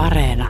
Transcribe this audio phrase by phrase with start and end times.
[0.00, 0.48] Areena.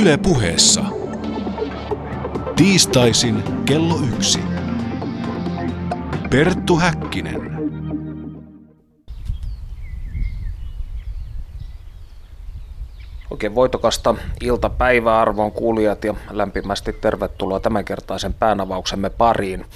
[0.00, 0.84] Yle puheessa.
[2.56, 4.40] Tiistaisin kello yksi.
[6.30, 7.40] Perttu Häkkinen.
[13.30, 19.66] Oikein voitokasta iltapäivää arvon kuulijat ja lämpimästi tervetuloa tämänkertaisen päänavauksemme pariin.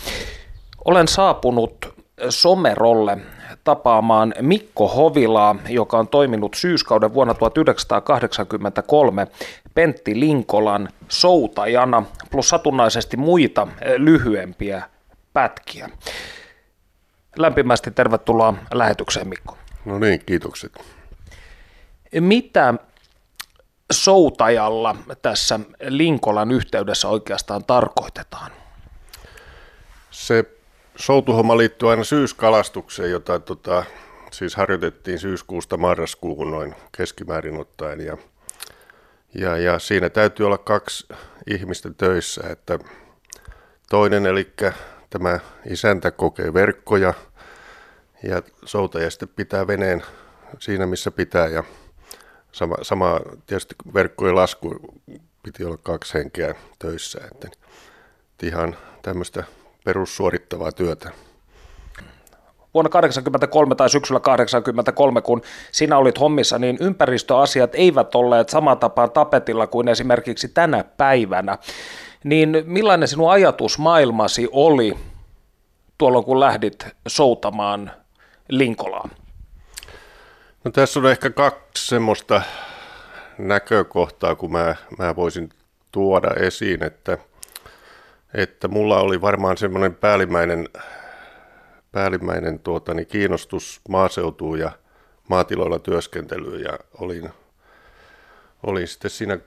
[0.84, 3.18] Olen saapunut Somerolle
[3.64, 9.26] tapaamaan Mikko Hovilaa, joka on toiminut syyskauden vuonna 1983
[9.74, 14.82] Pentti Linkolan soutajana plus satunnaisesti muita lyhyempiä
[15.32, 15.90] pätkiä.
[17.36, 19.56] Lämpimästi tervetuloa lähetykseen Mikko.
[19.84, 20.72] No niin, kiitokset.
[22.20, 22.74] Mitä
[23.92, 28.50] soutajalla tässä Linkolan yhteydessä oikeastaan tarkoitetaan?
[30.10, 30.44] Se
[30.96, 33.84] soutuhomma liittyy aina syyskalastukseen, jota tota,
[34.32, 38.00] siis harjoitettiin syyskuusta marraskuuhun noin keskimäärin ottaen.
[38.00, 38.16] Ja,
[39.34, 41.08] ja, ja siinä täytyy olla kaksi
[41.46, 42.78] ihmistä töissä, että
[43.90, 44.52] toinen eli
[45.10, 45.38] tämä
[45.70, 47.14] isäntä kokee verkkoja
[48.22, 50.02] ja soutaja sitten pitää veneen
[50.58, 51.64] siinä missä pitää ja
[52.52, 54.74] sama, sama tietysti verkkojen lasku
[55.42, 57.48] piti olla kaksi henkeä töissä, että
[58.42, 59.44] ihan tämmöistä
[59.84, 61.10] perussuorittavaa työtä.
[62.74, 69.10] Vuonna 1983 tai syksyllä 1983, kun sinä olit hommissa, niin ympäristöasiat eivät olleet saman tapaan
[69.10, 71.58] tapetilla kuin esimerkiksi tänä päivänä.
[72.24, 74.98] Niin millainen sinun ajatusmaailmasi oli
[75.98, 77.90] tuolloin, kun lähdit soutamaan
[78.48, 79.08] Linkolaa?
[80.64, 82.42] No tässä on ehkä kaksi semmoista
[83.38, 85.48] näkökohtaa, kun mä, mä voisin
[85.92, 87.18] tuoda esiin, että–
[88.34, 90.68] että mulla oli varmaan semmoinen päällimmäinen,
[91.92, 94.72] päällimmäinen tuota, niin kiinnostus maaseutuun ja
[95.28, 97.30] maatiloilla työskentelyyn ja olin,
[98.62, 99.38] olin sitten siinä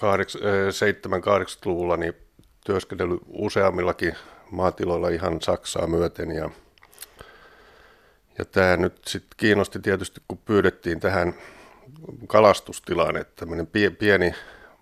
[0.00, 2.14] 7-80-luvulla niin
[2.66, 4.14] työskentely useammillakin
[4.50, 6.50] maatiloilla ihan Saksaa myöten ja,
[8.38, 11.34] ja tämä nyt sitten kiinnosti tietysti, kun pyydettiin tähän
[12.26, 14.34] kalastustilaan, että tämmöinen pieni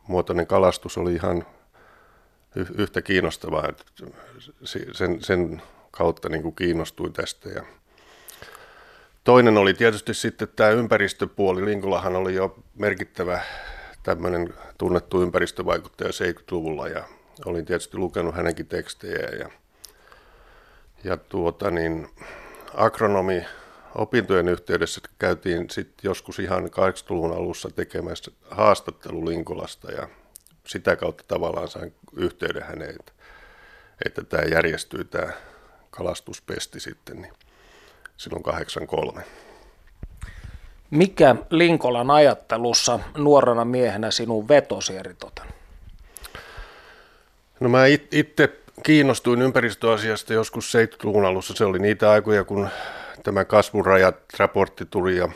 [0.09, 1.47] muotoinen kalastus oli ihan
[2.56, 3.69] yhtä kiinnostavaa.
[4.92, 7.48] Sen, sen kautta niin kuin kiinnostuin tästä.
[7.48, 7.62] Ja
[9.25, 11.65] toinen oli tietysti sitten tämä ympäristöpuoli.
[11.65, 13.41] Linkulahan oli jo merkittävä
[14.03, 17.04] tämmöinen tunnettu ympäristövaikuttaja 70-luvulla ja
[17.44, 19.50] olin tietysti lukenut hänenkin tekstejä ja,
[21.04, 22.09] ja tuota niin,
[22.75, 23.44] agronomi
[23.94, 30.09] opintojen yhteydessä käytiin sitten joskus ihan 80-luvun alussa tekemässä haastattelu Linkolasta ja
[30.67, 33.13] sitä kautta tavallaan sain yhteyden häneen, että,
[34.07, 35.33] että tämä järjestyy tämä
[35.91, 37.33] kalastuspesti sitten niin
[38.17, 39.25] silloin 83.
[40.91, 45.47] Mikä Linkolan ajattelussa nuorena miehenä sinun vetosi eritoten?
[47.61, 51.55] No mä itse kiinnostuin ympäristöasiasta joskus 70-luvun alussa.
[51.55, 52.69] Se oli niitä aikoja, kun
[53.23, 55.29] tämä kasvurajat-raportti tuli ja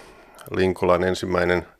[0.50, 1.66] Linkolan ensimmäinen–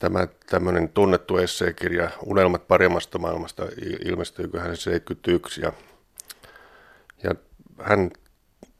[0.00, 3.62] tämä tämmöinen tunnettu esseekirja Unelmat paremmasta maailmasta
[4.04, 5.72] ilmestyykö hän 71 ja,
[7.22, 7.34] ja
[7.82, 8.10] hän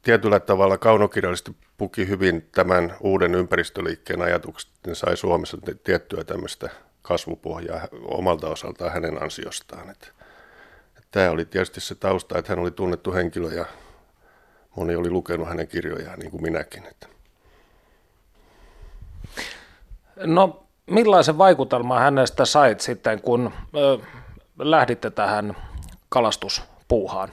[0.01, 6.69] tietyllä tavalla kaunokirjallisesti puki hyvin tämän uuden ympäristöliikkeen ajatukset, ne sai Suomessa tiettyä tämmöistä
[7.01, 9.89] kasvupohjaa omalta osaltaan hänen ansiostaan.
[9.89, 10.07] Että,
[10.87, 13.65] että tämä oli tietysti se tausta, että hän oli tunnettu henkilö ja
[14.75, 16.85] moni oli lukenut hänen kirjojaan niin kuin minäkin.
[16.85, 17.07] Että.
[20.25, 23.97] No millaisen vaikutelman hänestä sait sitten, kun ö,
[24.59, 25.55] lähditte tähän
[26.09, 27.29] kalastuspuuhaan?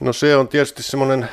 [0.00, 1.28] No se on tietysti semmoinen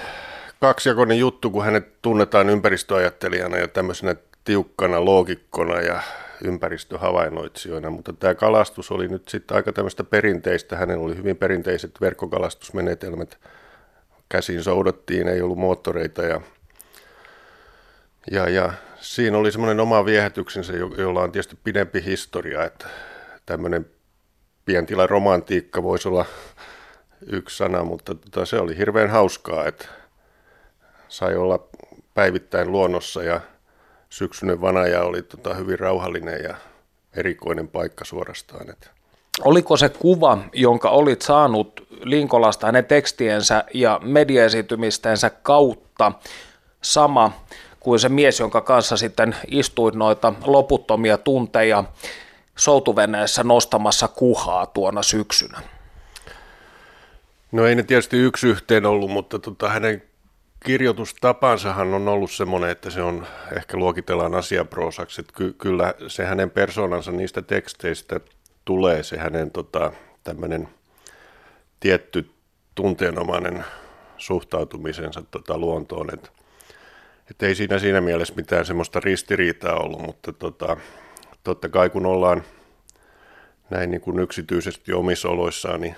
[0.59, 6.01] kaksijakoinen juttu, kun hänet tunnetaan ympäristöajattelijana ja tämmöisenä tiukkana loogikkona ja
[6.43, 10.77] ympäristöhavainnoitsijoina, mutta tämä kalastus oli nyt sitten aika tämmöistä perinteistä.
[10.77, 13.37] Hänellä oli hyvin perinteiset verkkokalastusmenetelmät.
[14.29, 16.41] Käsin soudottiin, ei ollut moottoreita ja,
[18.31, 22.87] ja, ja siinä oli semmoinen oma viehätyksensä, jolla on tietysti pidempi historia, että
[23.45, 23.85] tämmöinen
[24.65, 26.25] pientilan romantiikka voisi olla
[27.27, 29.85] yksi sana, mutta tota, se oli hirveän hauskaa, että
[31.07, 31.67] sai olla
[32.13, 33.41] päivittäin luonnossa ja
[34.09, 36.55] syksyinen vanaja oli tota, hyvin rauhallinen ja
[37.13, 38.69] erikoinen paikka suorastaan.
[38.69, 38.89] Että.
[39.43, 46.11] Oliko se kuva, jonka olit saanut Linkolasta hänen tekstiensä ja mediaesitymistensä kautta
[46.81, 47.31] sama
[47.87, 51.83] kuin se mies, jonka kanssa sitten istuit noita loputtomia tunteja
[52.55, 55.61] soutuveneessä nostamassa kuhaa tuona syksynä?
[57.51, 60.03] No ei ne tietysti yksi yhteen ollut, mutta tota, hänen
[60.65, 66.51] kirjoitustapansahan on ollut semmoinen, että se on ehkä luokitellaan asiaproosaksi, että ky- kyllä se hänen
[66.51, 68.19] persoonansa niistä teksteistä
[68.65, 69.91] tulee se hänen tota,
[70.23, 70.69] tämmöinen
[71.79, 72.29] tietty
[72.75, 73.65] tunteenomainen
[74.17, 76.29] suhtautumisensa tota, luontoon, että
[77.31, 80.77] et ei siinä siinä mielessä mitään semmoista ristiriitaa ollut, mutta tota,
[81.43, 82.43] totta kai kun ollaan
[83.69, 85.95] näin niin kuin yksityisesti omissa oloissaan, niin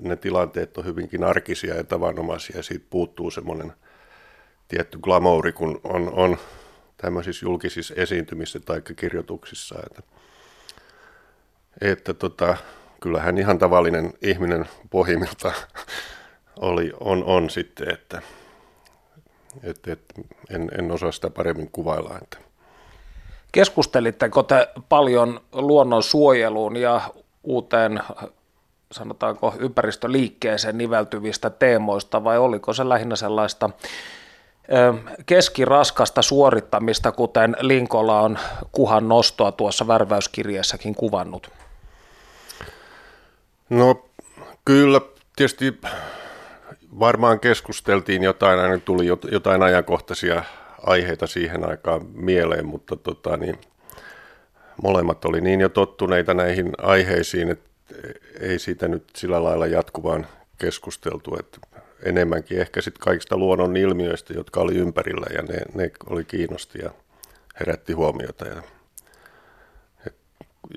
[0.00, 3.72] ne tilanteet on hyvinkin arkisia ja tavanomaisia ja siitä puuttuu semmoinen
[4.68, 6.36] tietty glamouri, kun on, on
[6.96, 9.74] tämmöisissä julkisissa esiintymissä tai kirjoituksissa.
[9.86, 10.02] Että,
[11.80, 12.56] että tota,
[13.00, 15.52] kyllähän ihan tavallinen ihminen pohjimmilta
[16.56, 18.22] oli, on, on sitten, että,
[19.62, 20.14] että, että
[20.50, 22.18] en, en osaa sitä paremmin kuvailla.
[22.22, 22.38] Että.
[23.52, 27.00] Keskustelitteko te paljon luonnon suojeluun ja
[27.44, 28.02] uuteen
[28.92, 33.70] sanotaanko ympäristöliikkeeseen niveltyvistä teemoista vai oliko se lähinnä sellaista
[35.26, 38.38] keskiraskasta suorittamista, kuten Linkola on
[38.72, 41.50] kuhan nostoa tuossa värväyskirjeessäkin kuvannut?
[43.70, 44.04] No
[44.64, 45.00] kyllä,
[45.36, 45.80] tietysti
[46.98, 50.42] varmaan keskusteltiin jotain, aina tuli jotain ajankohtaisia
[50.86, 53.58] aiheita siihen aikaan mieleen, mutta tota, niin,
[54.82, 57.68] molemmat oli niin jo tottuneita näihin aiheisiin, että
[58.40, 60.26] ei siitä nyt sillä lailla jatkuvaan
[60.58, 61.58] keskusteltu, että
[62.02, 66.90] enemmänkin ehkä sitten kaikista luonnon ilmiöistä, jotka oli ympärillä ja ne, ne oli kiinnosti ja
[67.60, 68.46] herätti huomiota.
[68.46, 68.62] Ja,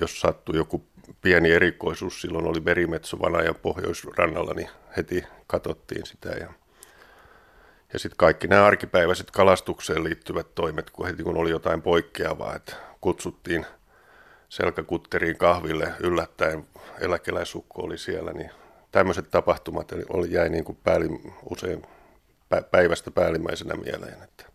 [0.02, 0.86] jos sattui joku
[1.22, 6.30] pieni erikoisuus, silloin oli merimetso ja pohjoisrannalla, niin heti katsottiin sitä.
[6.30, 6.54] Ja,
[7.94, 12.76] ja sitten kaikki nämä arkipäiväiset kalastukseen liittyvät toimet, kun heti kun oli jotain poikkeavaa, että
[13.02, 13.66] kutsuttiin
[14.50, 16.68] selkäkutteriin kahville yllättäen,
[17.00, 18.52] eläkeläisukko oli siellä, niin
[18.92, 21.20] tämmöiset tapahtumat oli, jäi niin kuin päällim,
[21.50, 21.82] usein
[22.72, 24.24] päivästä päällimmäisenä mieleen.
[24.24, 24.46] Että,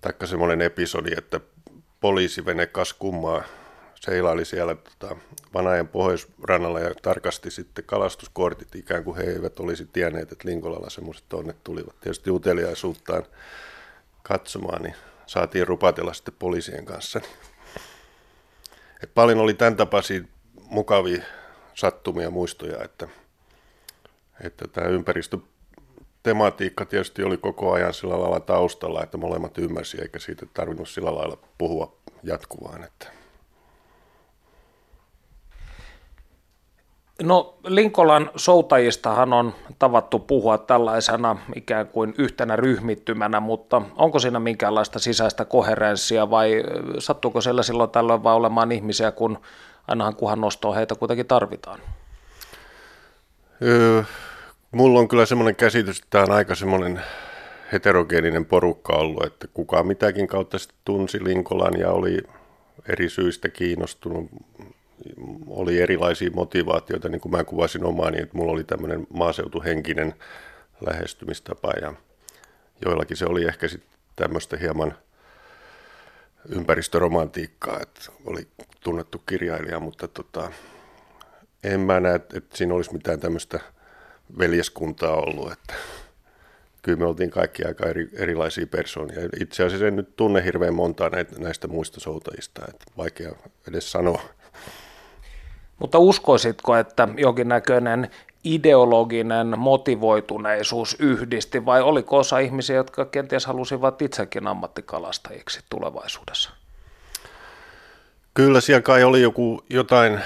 [0.00, 1.40] taikka semmoinen episodi, että
[2.00, 3.42] poliisivene kas kummaa
[4.00, 5.16] seilaili siellä tota,
[5.54, 11.24] Vanajan pohjoisrannalla ja tarkasti sitten kalastuskortit, ikään kuin he eivät olisi tienneet, että Linkolalla semmoiset
[11.28, 12.00] tonne tulivat.
[12.00, 13.22] Tietysti uteliaisuuttaan
[14.22, 14.94] katsomaan, niin
[15.26, 17.20] saatiin rupatella sitten poliisien kanssa.
[19.02, 20.20] Et paljon oli tämän tapaisia
[20.64, 21.22] mukavia
[21.74, 23.08] sattumia muistoja, että,
[24.44, 30.46] että tämä ympäristötematiikka tietysti oli koko ajan sillä lailla taustalla, että molemmat ymmärsi, eikä siitä
[30.54, 32.84] tarvinnut sillä lailla puhua jatkuvaan.
[32.84, 33.19] Että.
[37.22, 44.98] No Linkolan soutajistahan on tavattu puhua tällaisena ikään kuin yhtenä ryhmittymänä, mutta onko siinä minkäänlaista
[44.98, 46.62] sisäistä koherenssia vai
[46.98, 49.38] sattuuko siellä silloin tällöin vaan olemaan ihmisiä, kun
[49.88, 51.80] ainahan kuhan nostoa heitä kuitenkin tarvitaan?
[54.70, 57.00] Mulla on kyllä semmoinen käsitys, että tämä on aika semmoinen
[57.72, 62.18] heterogeeninen porukka ollut, että kukaan mitäkin kautta tunsi Linkolan ja oli
[62.88, 64.30] eri syistä kiinnostunut
[65.46, 70.14] oli erilaisia motivaatioita, niin kuin mä kuvasin omaani, että mulla oli tämmöinen maaseutuhenkinen
[70.86, 71.94] lähestymistapa ja
[72.84, 74.94] joillakin se oli ehkä sitten tämmöistä hieman
[76.48, 78.48] ympäristöromantiikkaa, että oli
[78.80, 80.52] tunnettu kirjailija, mutta tota,
[81.64, 83.60] en mä näe, että siinä olisi mitään tämmöistä
[84.38, 85.74] veljeskuntaa ollut, että
[86.82, 89.28] kyllä me oltiin kaikki aika eri, erilaisia persoonia.
[89.40, 93.32] Itse asiassa en nyt tunne hirveän montaa näitä, näistä muista soutajista, että vaikea
[93.68, 94.22] edes sanoa.
[95.80, 98.10] Mutta uskoisitko, että jonkinnäköinen
[98.44, 106.50] ideologinen motivoituneisuus yhdisti vai oliko osa ihmisiä, jotka kenties halusivat itsekin ammattikalastajiksi tulevaisuudessa?
[108.34, 110.20] Kyllä siellä kai oli joku, jotain,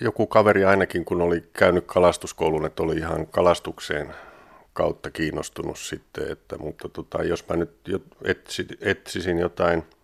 [0.00, 4.14] joku kaveri ainakin, kun oli käynyt kalastuskoulun, että oli ihan kalastukseen
[4.72, 7.70] kautta kiinnostunut sitten, että, mutta tota, jos mä nyt
[8.80, 9.82] etsisin jotain–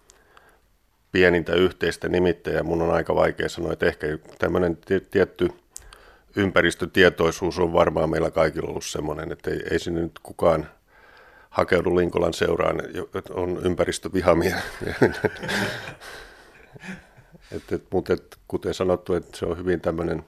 [1.14, 2.62] pienintä yhteistä nimittäjää.
[2.62, 4.06] Mun on aika vaikea sanoa, että ehkä
[4.38, 4.78] tämmöinen
[5.10, 5.48] tietty
[6.36, 10.68] ympäristötietoisuus on varmaan meillä kaikilla ollut semmoinen, että ei, ei sinne nyt kukaan
[11.50, 12.82] hakeudu Linkolan seuraan,
[13.30, 14.56] on ympäristövihamia.
[17.52, 20.24] et, et, mutta et, kuten sanottu, että se on hyvin tämmöinen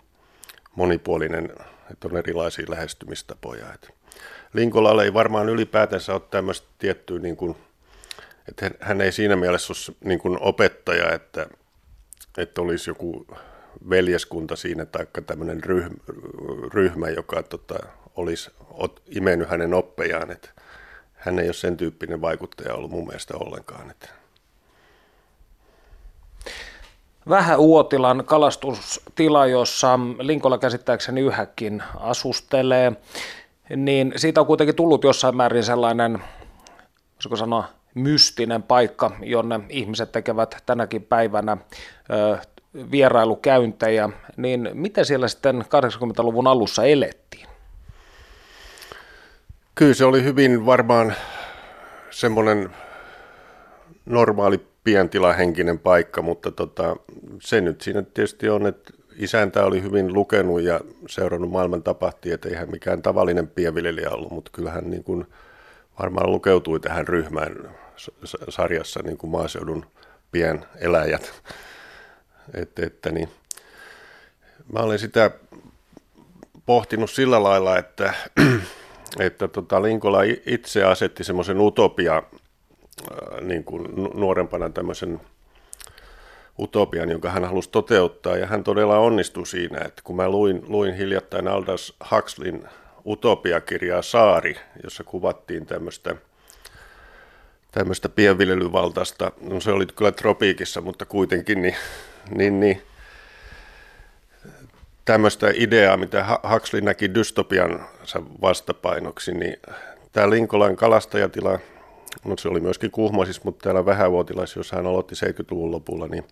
[0.75, 1.53] monipuolinen,
[1.91, 3.73] että on erilaisia lähestymistapoja.
[3.75, 3.91] Et
[4.53, 7.57] Linkolalle ei varmaan ylipäätänsä ole tämmöistä tiettyä niin kuin
[8.49, 11.47] että hän ei siinä mielessä ole niin kuin opettaja, että,
[12.39, 13.27] että olisi joku
[13.91, 15.97] veljeskunta siinä tai tämmöinen ryhmä,
[16.75, 17.79] ryhmä joka tota,
[18.17, 18.51] olisi
[19.07, 20.31] imennyt hänen oppejaan.
[20.31, 20.49] Että
[21.15, 23.91] hän ei ole sen tyyppinen vaikuttaja ollut mun mielestä ollenkaan.
[23.91, 24.09] Että.
[27.29, 32.93] Vähän Uotilan kalastustila, jossa Linkola käsittääkseni yhäkin asustelee.
[33.77, 36.23] niin siitä on kuitenkin tullut jossain määrin sellainen,
[37.15, 37.65] voisiko sanoa,
[37.97, 41.57] mystinen paikka, jonne ihmiset tekevät tänäkin päivänä
[42.91, 47.47] vierailukäyntejä, niin miten siellä sitten 80-luvun alussa elettiin?
[49.75, 51.15] Kyllä se oli hyvin varmaan
[52.11, 52.71] semmoinen
[54.07, 56.97] normaali pientilahenkinen paikka, mutta tota,
[57.41, 62.49] se nyt siinä tietysti on, että isäntä oli hyvin lukenut ja seurannut maailman tapahtia, että
[62.49, 65.27] eihän mikään tavallinen pienviljelijä ollut, mutta kyllähän niin kuin
[65.99, 67.57] varmaan lukeutui tähän ryhmään
[68.49, 69.87] sarjassa niin kuin maaseudun
[70.33, 71.43] pieneläjät.
[72.55, 73.29] että, että niin.
[74.73, 75.31] Mä olen sitä
[76.67, 78.15] pohtinut sillä lailla, että,
[79.27, 82.23] että tota Linkola itse asetti semmoisen utopia
[83.41, 83.85] niin kuin
[84.15, 85.21] nuorempana tämmöisen
[86.59, 90.95] utopian, jonka hän halusi toteuttaa, ja hän todella onnistui siinä, että kun mä luin, luin
[90.95, 92.69] hiljattain Aldous Huxleyn
[93.07, 96.17] utopiakirjaa Saari, jossa kuvattiin tämmöistä
[97.77, 101.75] tämmöistä pienviljelyvaltaista, no se oli kyllä tropiikissa, mutta kuitenkin, niin,
[102.37, 102.83] niin, niin
[105.05, 107.87] tämmöistä ideaa, mitä Huxley näki dystopian
[108.43, 109.57] vastapainoksi, niin
[110.13, 111.59] tämä Linkolan kalastajatila,
[112.25, 116.25] no se oli myöskin Kuhmoisissa, mutta täällä Vähävuotilais, jossa hän aloitti 70-luvun lopulla, niin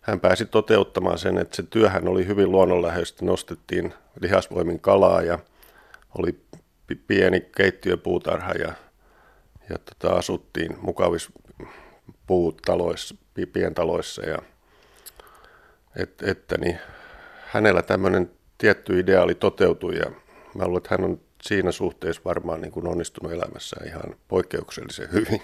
[0.00, 5.38] hän pääsi toteuttamaan sen, että se työhän oli hyvin luonnonläheisesti, nostettiin lihasvoimin kalaa ja
[6.18, 6.40] oli
[7.06, 8.72] pieni keittiöpuutarha ja,
[9.70, 11.30] ja tota, asuttiin mukavissa
[12.26, 13.14] puutaloissa,
[13.52, 14.38] pientaloissa ja
[15.96, 16.78] et, että niin,
[17.46, 20.10] hänellä tämmöinen tietty ideaali toteutui ja
[20.54, 25.42] mä luulen, että hän on siinä suhteessa varmaan niin kuin onnistunut elämässään ihan poikkeuksellisen hyvin.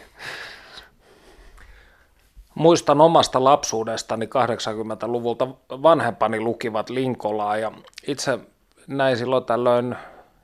[2.54, 7.72] Muistan omasta lapsuudestani 80-luvulta vanhempani lukivat Linkolaa ja
[8.06, 8.38] itse
[8.86, 9.96] näin silloin tällöin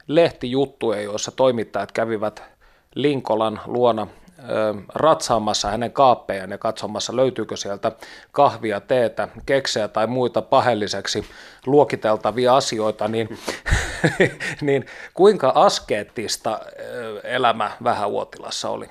[0.06, 2.57] lehtijuttuja, joissa toimittajat kävivät
[2.94, 4.06] Linkolan luona
[4.94, 7.92] ratsaamassa hänen kaappejaan ja katsomassa löytyykö sieltä
[8.32, 11.24] kahvia, teetä, keksejä tai muita pahelliseksi
[11.66, 13.38] luokiteltavia asioita, niin,
[14.60, 16.60] niin kuinka askeettista
[17.24, 18.86] elämä Vähävuotilassa oli?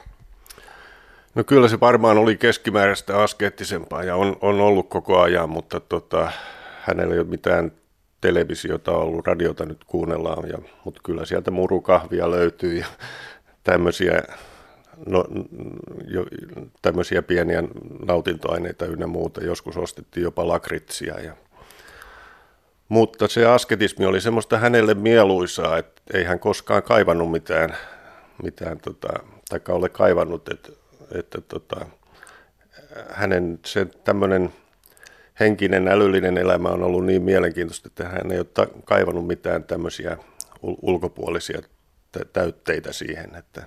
[1.36, 6.32] No kyllä se varmaan oli keskimääräistä askeettisempaa ja on, on ollut koko ajan, mutta tota,
[6.82, 7.72] hänellä ei ole mitään
[8.22, 12.86] televisiota ollut, radiota nyt kuunnellaan, ja, mutta kyllä sieltä murukahvia löytyy ja
[13.72, 14.22] tämmöisiä,
[15.06, 15.26] no,
[16.08, 16.26] jo,
[16.82, 17.64] tämmöisiä pieniä
[18.06, 19.44] nautintoaineita ynnä muuta.
[19.44, 21.20] Joskus ostettiin jopa lakritsia.
[21.20, 21.34] Ja,
[22.90, 27.78] mutta se asketismi oli semmoista hänelle mieluisaa, että ei hän koskaan kaivannut mitään,
[28.44, 29.08] mitään tota,
[29.50, 30.72] tai ole kaivannut, että
[31.12, 31.86] että tota,
[33.10, 34.54] hänen se tämmöinen
[35.40, 40.18] henkinen, älyllinen elämä on ollut niin mielenkiintoista, että hän ei ole kaivannut mitään tämmöisiä
[40.62, 41.62] ulkopuolisia
[42.34, 43.64] täytteitä siihen, että,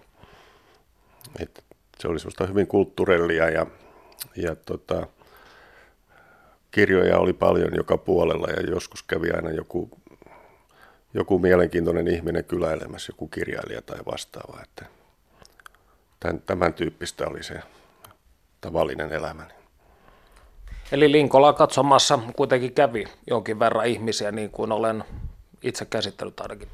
[1.38, 1.62] että
[1.98, 3.66] se oli semmoista hyvin kulttuurellia ja,
[4.36, 5.06] ja tota,
[6.70, 9.90] kirjoja oli paljon joka puolella ja joskus kävi aina joku,
[11.14, 14.62] joku mielenkiintoinen ihminen kyläilemässä, joku kirjailija tai vastaava.
[14.62, 14.86] Että
[16.20, 17.54] tämän, tämän tyyppistä oli se
[18.60, 19.52] tavallinen elämäni.
[20.92, 25.04] Eli Linkola katsomassa kuitenkin kävi jonkin verran ihmisiä, niin kuin olen
[25.62, 26.68] itse käsittänyt ainakin.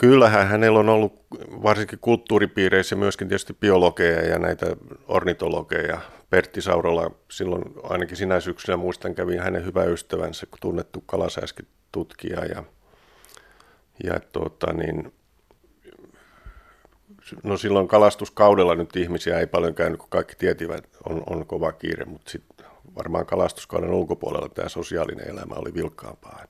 [0.00, 1.26] Kyllähän hänellä on ollut
[1.62, 4.66] varsinkin kulttuuripiireissä myöskin tietysti biologeja ja näitä
[5.08, 6.00] ornitologeja.
[6.30, 12.64] Pertti Saurola silloin ainakin sinä syksynä muistan kävi hänen hyvä ystävänsä, tunnettu kalasääskitutkija ja,
[14.04, 15.12] ja tuota, niin,
[17.42, 22.04] No silloin kalastuskaudella nyt ihmisiä ei paljon käynyt, kun kaikki tietivät, on, on kova kiire,
[22.04, 26.44] mutta sitten varmaan kalastuskauden ulkopuolella tämä sosiaalinen elämä oli vilkkaampaa.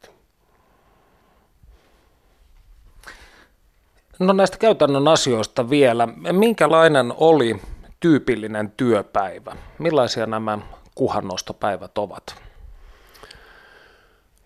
[4.18, 6.08] No näistä käytännön asioista vielä.
[6.32, 7.60] Minkälainen oli
[8.00, 9.56] tyypillinen työpäivä?
[9.78, 10.58] Millaisia nämä
[10.94, 12.36] kuhannostopäivät ovat?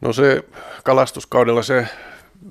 [0.01, 0.45] No se
[0.85, 1.87] kalastuskaudella se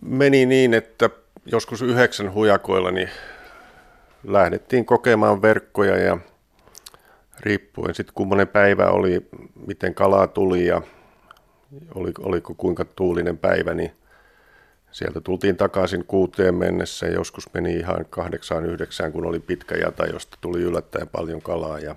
[0.02, 1.10] meni niin, että
[1.46, 3.10] joskus yhdeksän hujakoilla niin
[4.24, 6.18] lähdettiin kokemaan verkkoja ja
[7.40, 9.28] riippuen sitten kummonen päivä oli,
[9.68, 10.82] miten kalaa tuli ja
[11.96, 13.92] oliko, oliko kuinka tuulinen päivä, niin
[14.92, 20.06] sieltä tultiin takaisin kuuteen mennessä ja joskus meni ihan kahdeksaan yhdeksään, kun oli pitkä jata,
[20.06, 21.96] josta tuli yllättäen paljon kalaa ja,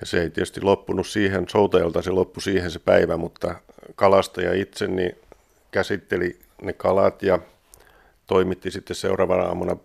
[0.00, 3.54] ja se ei tietysti loppunut siihen, soutajalta se loppui siihen se päivä, mutta
[3.94, 5.16] kalastaja itse niin
[5.70, 7.38] käsitteli ne kalat ja
[8.26, 9.76] toimitti sitten seuraavana aamuna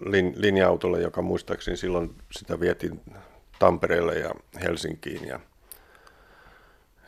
[0.00, 3.00] lin, linja-autolla, joka muistaakseni silloin sitä vietiin
[3.58, 5.28] Tampereelle ja Helsinkiin.
[5.28, 5.40] Ja,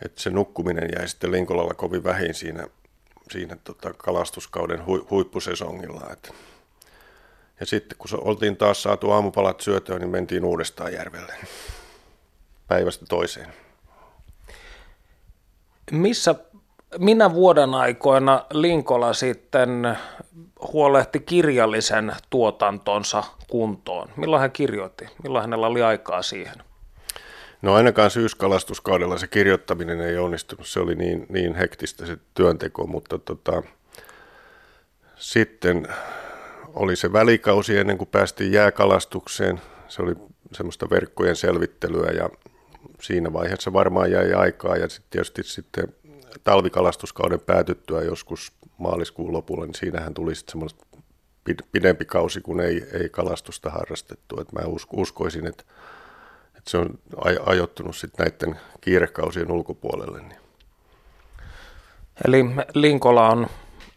[0.05, 2.67] että se nukkuminen jäi sitten Linkolalla kovin vähin siinä,
[3.33, 6.11] siinä tota, kalastuskauden hu, huippusesongilla.
[6.13, 6.35] Et.
[7.61, 11.35] Ja sitten kun oltiin taas saatu aamupalat syötyä, niin mentiin uudestaan järvelle
[12.69, 13.55] päivästä toiseen.
[15.91, 16.35] Missä,
[16.99, 19.99] minä vuoden aikoina Linkola sitten
[20.73, 24.09] huolehti kirjallisen tuotantonsa kuntoon?
[24.17, 25.09] Milloin hän kirjoitti?
[25.23, 26.72] Milloin hänellä oli aikaa siihen?
[27.63, 33.19] No ainakaan syyskalastuskaudella se kirjoittaminen ei onnistunut, se oli niin, niin hektistä se työnteko, mutta
[33.19, 33.63] tota,
[35.17, 35.89] sitten
[36.75, 40.15] oli se välikausi ennen kuin päästiin jääkalastukseen, se oli
[40.53, 42.29] semmoista verkkojen selvittelyä ja
[43.01, 44.77] siinä vaiheessa varmaan jäi aikaa.
[44.77, 45.95] Ja sitten tietysti sitten
[46.45, 50.87] talvikalastuskauden päätyttyä joskus maaliskuun lopulla, niin siinähän tuli sitten semmoista
[51.73, 54.41] pidempi kausi, kun ei, ei kalastusta harrastettu.
[54.41, 54.61] Et mä
[54.93, 55.65] uskoisin, että,
[56.63, 56.99] että se on
[57.47, 60.21] ajoittunut sitten näiden kiirekausien ulkopuolelle.
[60.21, 60.41] Niin.
[62.25, 63.47] Eli Linkola on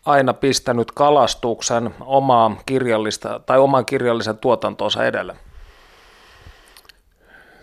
[0.05, 5.35] aina pistänyt kalastuksen omaa kirjallista, tai oman kirjallisen tuotantonsa edelle?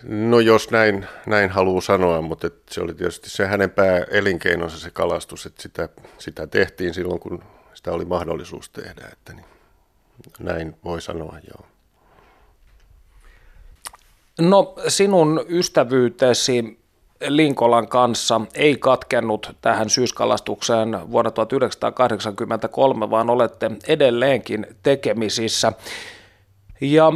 [0.03, 4.91] No jos näin, näin haluaa sanoa, mutta et se oli tietysti se hänen pääelinkeinonsa se
[4.91, 7.43] kalastus, että sitä, sitä tehtiin silloin, kun
[7.75, 9.45] sitä oli mahdollisuus tehdä, että niin,
[10.39, 11.72] näin voi sanoa, joo.
[14.49, 16.79] No sinun ystävyytesi
[17.29, 25.73] Linkolan kanssa ei katkennut tähän syyskalastukseen vuonna 1983, vaan olette edelleenkin tekemisissä.
[26.81, 27.13] Ja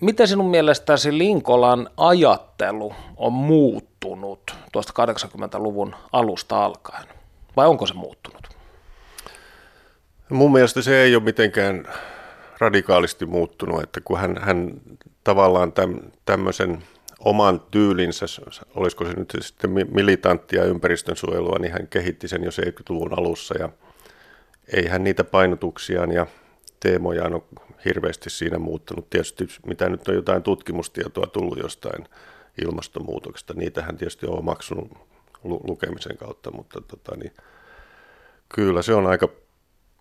[0.00, 7.08] Miten sinun mielestäsi Linkolan ajattelu on muuttunut tuosta 80-luvun alusta alkaen?
[7.56, 8.48] Vai onko se muuttunut?
[10.28, 11.88] Mun mielestä se ei ole mitenkään
[12.58, 14.72] radikaalisti muuttunut, että kun hän, hän
[15.28, 16.82] tavallaan täm, tämmöisen
[17.18, 18.26] oman tyylinsä,
[18.74, 23.68] olisiko se nyt sitten militanttia ympäristönsuojelua, niin hän kehitti sen jo 70-luvun alussa ja
[24.76, 26.26] ei hän niitä painotuksiaan ja
[26.80, 27.42] teemojaan ole
[27.84, 29.10] hirveästi siinä muuttunut.
[29.10, 32.08] Tietysti mitä nyt on jotain tutkimustietoa tullut jostain
[32.62, 34.88] ilmastonmuutoksesta, niitähän tietysti on omaksunut
[35.44, 37.32] lukemisen kautta, mutta tota, niin,
[38.54, 39.28] kyllä se on aika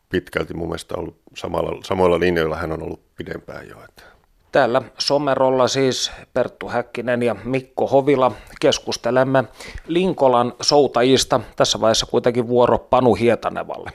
[0.10, 3.84] pitkälti mun mielestä ollut samalla, samoilla linjoilla hän on ollut pidempään jo.
[3.84, 4.17] Että.
[4.52, 8.32] Täällä Somerolla siis Perttu Häkkinen ja Mikko Hovila
[8.62, 9.44] keskustelemme
[9.88, 11.40] Linkolan soutajista.
[11.56, 13.92] Tässä vaiheessa kuitenkin vuoro Panu Hietanevalle.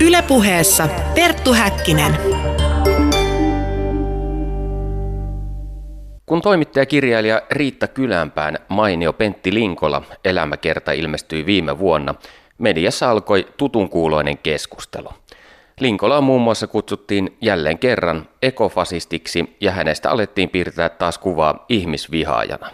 [0.00, 2.16] Ylepuheessa Perttu Häkkinen.
[6.26, 12.14] Kun toimittajakirjailija Riitta Kylänpään mainio Pentti Linkola elämäkerta ilmestyi viime vuonna,
[12.58, 15.08] mediassa alkoi tutun kuuloinen keskustelu.
[15.80, 22.70] Linkolaa muun muassa kutsuttiin jälleen kerran ekofasistiksi ja hänestä alettiin piirtää taas kuvaa ihmisvihaajana.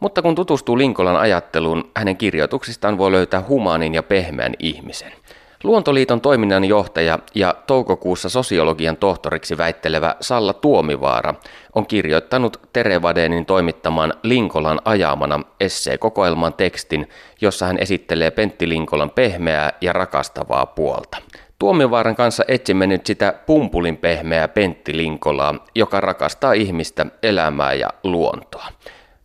[0.00, 5.12] Mutta kun tutustuu Linkolan ajatteluun, hänen kirjoituksistaan voi löytää humaanin ja pehmeän ihmisen–
[5.64, 11.34] Luontoliiton toiminnanjohtaja ja toukokuussa sosiologian tohtoriksi väittelevä Salla Tuomivaara
[11.74, 17.08] on kirjoittanut Terevadenin toimittaman Linkolan ajamana esseekokoelman tekstin,
[17.40, 21.16] jossa hän esittelee Pentti Linkolan pehmeää ja rakastavaa puolta.
[21.58, 28.66] Tuomivaaran kanssa etsimme nyt sitä pumpulin pehmeää Pentti Linkolaa, joka rakastaa ihmistä, elämää ja luontoa.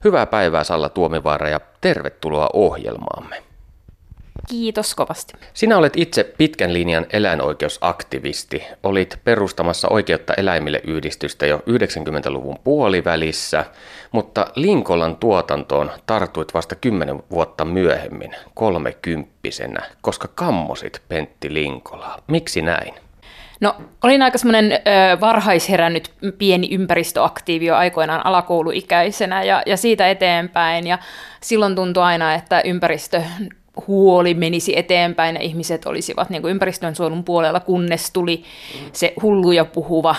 [0.03, 3.52] Hyvää päivää Salla Tuomivaara ja tervetuloa ohjelmaamme.
[4.49, 5.33] Kiitos kovasti.
[5.53, 8.63] Sinä olet itse pitkän linjan eläinoikeusaktivisti.
[8.83, 13.65] Olit perustamassa Oikeutta eläimille yhdistystä jo 90-luvun puolivälissä,
[14.11, 22.19] mutta Linkolan tuotantoon tartuit vasta 10 vuotta myöhemmin, kolmekymppisenä, koska kammosit Pentti Linkolaa.
[22.27, 22.93] Miksi näin?
[23.61, 24.79] No, olin aika semmoinen
[25.21, 30.87] varhaisherännyt pieni ympäristöaktiivi jo aikoinaan alakouluikäisenä ja, ja siitä eteenpäin.
[30.87, 30.97] Ja
[31.41, 33.21] silloin tuntui aina, että ympäristö
[33.87, 38.43] huoli menisi eteenpäin ja ihmiset olisivat niin ympäristönsuojelun puolella, kunnes tuli
[38.91, 40.15] se hullu ja puhuva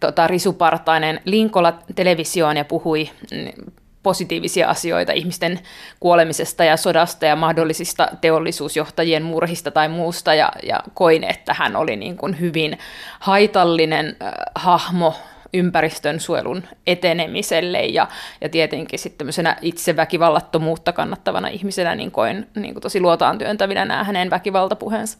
[0.00, 5.60] tota, risupartainen Linkola televisioon ja puhui mm, positiivisia asioita ihmisten
[6.00, 11.96] kuolemisesta ja sodasta ja mahdollisista teollisuusjohtajien murhista tai muusta, ja, ja koin, että hän oli
[11.96, 12.78] niin kuin hyvin
[13.18, 15.14] haitallinen äh, hahmo
[15.58, 18.08] ympäristön suojelun etenemiselle ja,
[18.40, 23.84] ja tietenkin sitten tämmöisenä itse väkivallattomuutta kannattavana ihmisenä niin koin niin kuin tosi luotaan työntävinä
[23.84, 25.18] nämä hänen väkivaltapuheensa.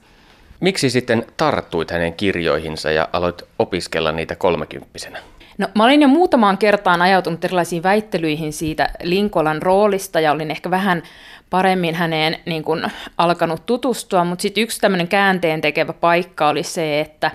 [0.60, 5.18] Miksi sitten tarttuit hänen kirjoihinsa ja aloit opiskella niitä kolmekymppisenä?
[5.58, 10.70] No, mä olin jo muutamaan kertaan ajautunut erilaisiin väittelyihin siitä Linkolan roolista ja olin ehkä
[10.70, 11.02] vähän
[11.50, 17.00] paremmin häneen niin kuin, alkanut tutustua, mutta sitten yksi tämmöinen käänteen tekevä paikka oli se,
[17.00, 17.30] että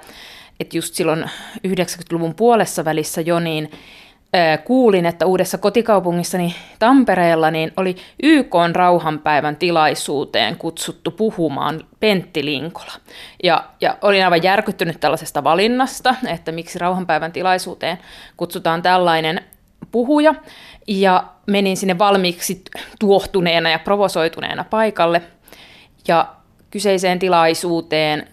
[0.62, 1.30] että just silloin
[1.68, 3.72] 90-luvun puolessa välissä jo, niin
[4.64, 12.92] kuulin, että uudessa kotikaupungissani Tampereella niin oli YK rauhanpäivän tilaisuuteen kutsuttu puhumaan Pentti Linkola.
[13.44, 17.98] Ja, ja olin aivan järkyttynyt tällaisesta valinnasta, että miksi rauhanpäivän tilaisuuteen
[18.38, 19.42] kutsutaan tällainen
[19.92, 20.36] puhuja.
[20.88, 22.62] Ja menin sinne valmiiksi
[23.00, 25.22] tuohtuneena ja provosoituneena paikalle.
[26.08, 26.28] Ja
[26.72, 28.28] kyseiseen tilaisuuteen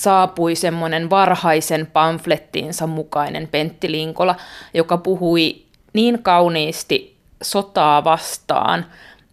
[0.00, 4.36] saapui semmoinen varhaisen pamflettiinsa mukainen Pentti Linkola,
[4.74, 8.86] joka puhui niin kauniisti sotaa vastaan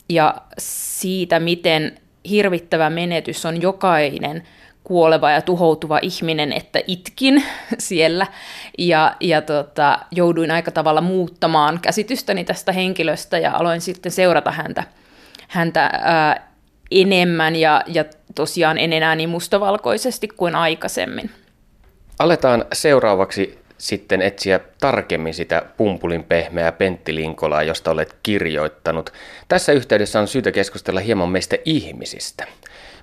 [0.09, 1.99] ja siitä, miten
[2.29, 4.43] hirvittävä menetys on jokainen
[4.83, 7.43] kuoleva ja tuhoutuva ihminen, että itkin
[7.77, 8.27] siellä.
[8.77, 14.83] Ja, ja tota, jouduin aika tavalla muuttamaan käsitystäni tästä henkilöstä ja aloin sitten seurata häntä,
[15.47, 16.47] häntä ää,
[16.91, 18.05] enemmän ja, ja
[18.37, 21.29] tosiaan en enää niin mustavalkoisesti kuin aikaisemmin.
[22.19, 29.13] Aletaan seuraavaksi sitten etsiä tarkemmin sitä pumpulin pehmeää Pentti Linkolaa, josta olet kirjoittanut.
[29.47, 32.47] Tässä yhteydessä on syytä keskustella hieman meistä ihmisistä.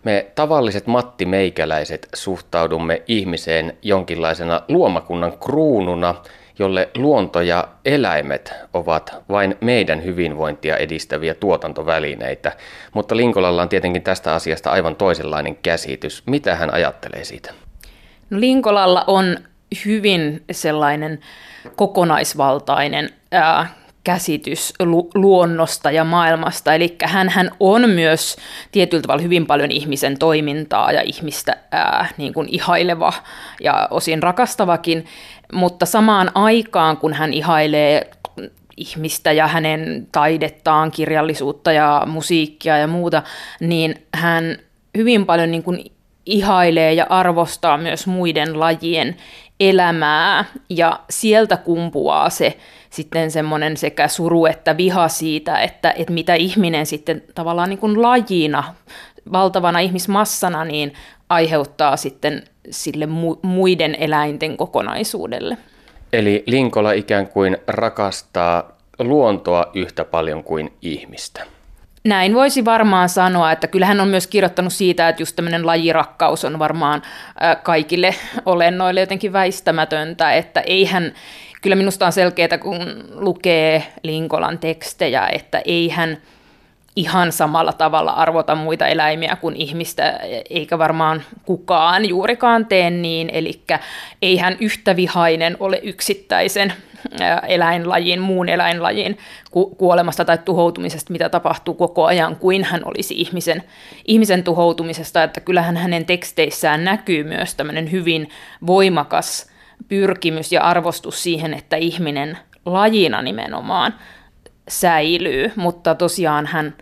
[0.04, 6.14] Me tavalliset Matti Meikäläiset suhtaudumme ihmiseen jonkinlaisena luomakunnan kruununa,
[6.58, 12.52] jolle luonto ja eläimet ovat vain meidän hyvinvointia edistäviä tuotantovälineitä.
[12.94, 16.22] Mutta Linkolalla on tietenkin tästä asiasta aivan toisenlainen käsitys.
[16.26, 17.52] Mitä hän ajattelee siitä?
[18.30, 19.36] No Linkolalla on
[19.84, 21.20] hyvin sellainen
[21.76, 23.66] kokonaisvaltainen ää,
[24.04, 26.74] käsitys lu- luonnosta ja maailmasta.
[26.74, 28.36] Eli hän on myös
[28.72, 33.12] tietyllä tavalla hyvin paljon ihmisen toimintaa ja ihmistä ää, niin kuin ihaileva
[33.60, 35.06] ja osin rakastavakin,
[35.52, 38.10] mutta samaan aikaan, kun hän ihailee
[38.76, 43.22] ihmistä ja hänen taidettaan, kirjallisuutta ja musiikkia ja muuta,
[43.60, 44.56] niin hän
[44.96, 45.92] hyvin paljon niin kuin
[46.26, 49.16] ihailee ja arvostaa myös muiden lajien
[49.60, 52.56] elämää ja sieltä kumpuaa se
[52.94, 58.02] sitten semmoinen sekä suru että viha siitä, että, että mitä ihminen sitten tavallaan niin kuin
[58.02, 58.74] lajina,
[59.32, 60.92] valtavana ihmismassana, niin
[61.28, 65.56] aiheuttaa sitten sille mu- muiden eläinten kokonaisuudelle.
[66.12, 71.44] Eli Linkola ikään kuin rakastaa luontoa yhtä paljon kuin ihmistä.
[72.04, 76.58] Näin voisi varmaan sanoa, että kyllähän on myös kirjoittanut siitä, että just tämmöinen lajirakkaus on
[76.58, 77.02] varmaan
[77.62, 78.14] kaikille
[78.46, 81.12] olennoille jotenkin väistämätöntä, että eihän,
[81.64, 86.18] kyllä minusta on selkeää, kun lukee Linkolan tekstejä, että eihän
[86.96, 93.60] ihan samalla tavalla arvota muita eläimiä kuin ihmistä, eikä varmaan kukaan juurikaan tee niin, eli
[94.22, 96.72] eihän yhtä vihainen ole yksittäisen
[97.48, 99.18] eläinlajin, muun eläinlajin
[99.78, 103.62] kuolemasta tai tuhoutumisesta, mitä tapahtuu koko ajan, kuin hän olisi ihmisen,
[104.04, 108.28] ihmisen tuhoutumisesta, että kyllähän hänen teksteissään näkyy myös tämmöinen hyvin
[108.66, 109.53] voimakas
[109.88, 113.94] pyrkimys ja arvostus siihen, että ihminen lajina nimenomaan
[114.68, 116.74] säilyy, mutta tosiaan hän,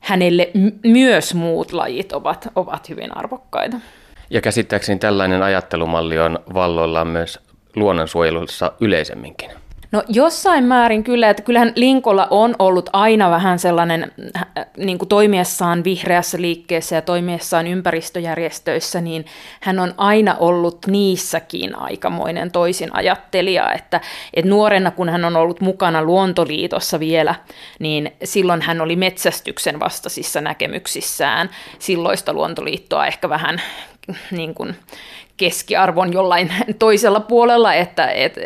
[0.00, 0.50] hänelle
[0.84, 3.76] myös muut lajit ovat, ovat hyvin arvokkaita.
[4.30, 7.40] Ja käsittääkseni tällainen ajattelumalli on valloillaan myös
[7.76, 9.50] luonnonsuojelussa yleisemminkin.
[9.92, 15.08] No jossain määrin kyllä, että kyllähän Linkolla on ollut aina vähän sellainen äh, niin kuin
[15.08, 19.26] toimiessaan vihreässä liikkeessä ja toimiessaan ympäristöjärjestöissä, niin
[19.60, 24.00] hän on aina ollut niissäkin aikamoinen toisin ajattelija, että,
[24.34, 27.34] että nuorena kun hän on ollut mukana Luontoliitossa vielä,
[27.78, 31.50] niin silloin hän oli metsästyksen vastaisissa näkemyksissään.
[31.78, 33.62] Silloista Luontoliittoa ehkä vähän
[34.30, 34.76] niin kuin
[35.36, 38.40] keskiarvon jollain toisella puolella, että, että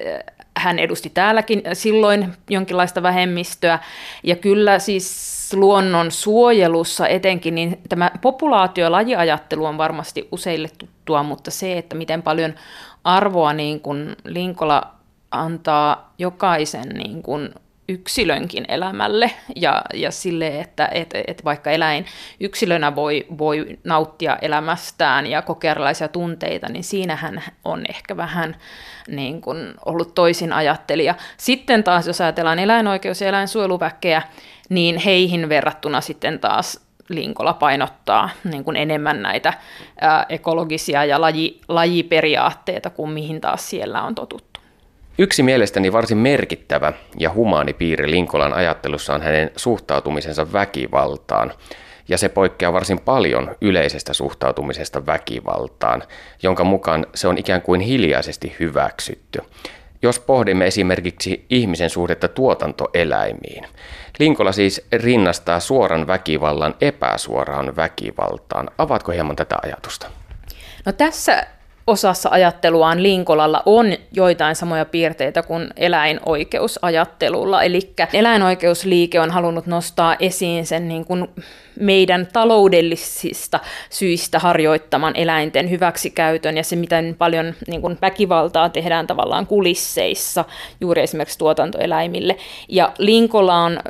[0.65, 3.79] hän edusti täälläkin silloin jonkinlaista vähemmistöä.
[4.23, 11.23] Ja kyllä siis luonnon suojelussa etenkin, niin tämä populaatio- ja lajiajattelu on varmasti useille tuttua,
[11.23, 12.55] mutta se, että miten paljon
[13.05, 14.83] arvoa niin kuin Linkola
[15.31, 17.51] antaa jokaisen niin kuin
[17.89, 22.07] yksilönkin elämälle ja, ja sille, että et, et vaikka eläin
[22.41, 28.57] yksilönä voi, voi nauttia elämästään ja kokea erilaisia tunteita, niin siinähän on ehkä vähän
[29.09, 31.15] niin kuin ollut toisin ajattelija.
[31.37, 34.23] Sitten taas, jos ajatellaan eläinoikeus- ja eläinsuojeluväkeä,
[34.69, 39.53] niin heihin verrattuna sitten taas Linkola painottaa niin kuin enemmän näitä
[40.29, 44.54] ekologisia ja laji, lajiperiaatteita kuin mihin taas siellä on totuttu.
[45.19, 51.53] Yksi mielestäni varsin merkittävä ja humaani piirre Linkolan ajattelussa on hänen suhtautumisensa väkivaltaan.
[52.09, 56.03] Ja se poikkeaa varsin paljon yleisestä suhtautumisesta väkivaltaan,
[56.43, 59.43] jonka mukaan se on ikään kuin hiljaisesti hyväksytty.
[60.03, 63.67] Jos pohdimme esimerkiksi ihmisen suhdetta tuotantoeläimiin,
[64.19, 68.71] Linkola siis rinnastaa suoran väkivallan epäsuoraan väkivaltaan.
[68.79, 70.07] Avaatko hieman tätä ajatusta?
[70.87, 71.47] No tässä
[71.87, 77.63] osassa ajatteluaan Linkolalla on joitain samoja piirteitä kuin eläinoikeusajattelulla.
[77.63, 77.81] Eli
[78.13, 81.29] eläinoikeusliike on halunnut nostaa esiin sen niin kuin
[81.81, 89.47] meidän taloudellisista syistä harjoittaman eläinten hyväksikäytön ja se, miten paljon niin kuin väkivaltaa tehdään tavallaan
[89.47, 90.45] kulisseissa
[90.81, 92.37] juuri esimerkiksi tuotantoeläimille.
[92.69, 93.81] Ja Linkola on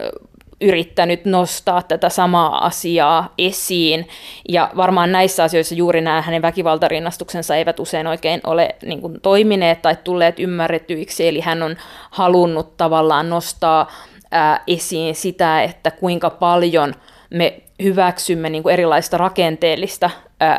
[0.60, 4.08] yrittänyt nostaa tätä samaa asiaa esiin.
[4.48, 9.82] Ja varmaan näissä asioissa juuri nämä hänen väkivaltarinnastuksensa eivät usein oikein ole niin kuin, toimineet
[9.82, 11.28] tai tulleet ymmärretyiksi.
[11.28, 11.76] Eli hän on
[12.10, 13.90] halunnut tavallaan nostaa
[14.30, 16.94] ää, esiin sitä, että kuinka paljon
[17.30, 20.10] me hyväksymme niin kuin erilaista rakenteellista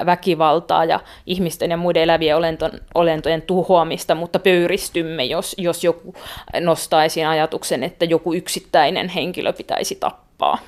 [0.06, 2.38] väkivaltaa ja ihmisten ja muiden elävien
[2.95, 6.15] olentojen tuhoamista, mutta pöyristymme, jos, jos joku
[6.60, 10.60] nostaa esiin ajatuksen, että joku yksittäinen henkilö pitäisi tappaa.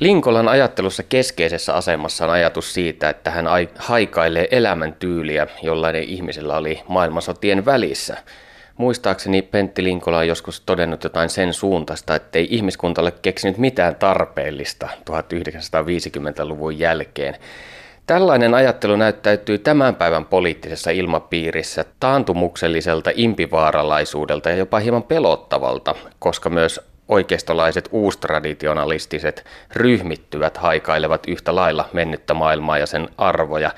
[0.00, 3.46] Linkolan ajattelussa keskeisessä asemassa on ajatus siitä, että hän
[3.78, 8.16] haikailee elämäntyyliä, jollainen ihmisellä oli maailmansotien välissä.
[8.76, 14.88] Muistaakseni Pentti Linkola on joskus todennut jotain sen suuntaista, ettei ihmiskunta ole keksinyt mitään tarpeellista
[15.10, 17.36] 1950-luvun jälkeen.
[18.06, 26.80] Tällainen ajattelu näyttäytyy tämän päivän poliittisessa ilmapiirissä taantumukselliselta impivaaralaisuudelta ja jopa hieman pelottavalta, koska myös
[27.08, 33.70] oikeistolaiset uustraditionalistiset ryhmittyvät haikailevat yhtä lailla mennyttä maailmaa ja sen arvoja.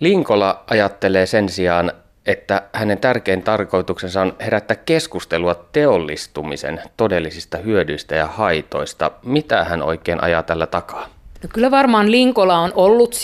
[0.00, 1.92] Linkola ajattelee sen sijaan,
[2.26, 9.10] että hänen tärkein tarkoituksensa on herättää keskustelua teollistumisen todellisista hyödyistä ja haitoista.
[9.22, 11.08] Mitä hän oikein ajaa tällä takaa?
[11.42, 13.14] No kyllä varmaan Linkola on ollut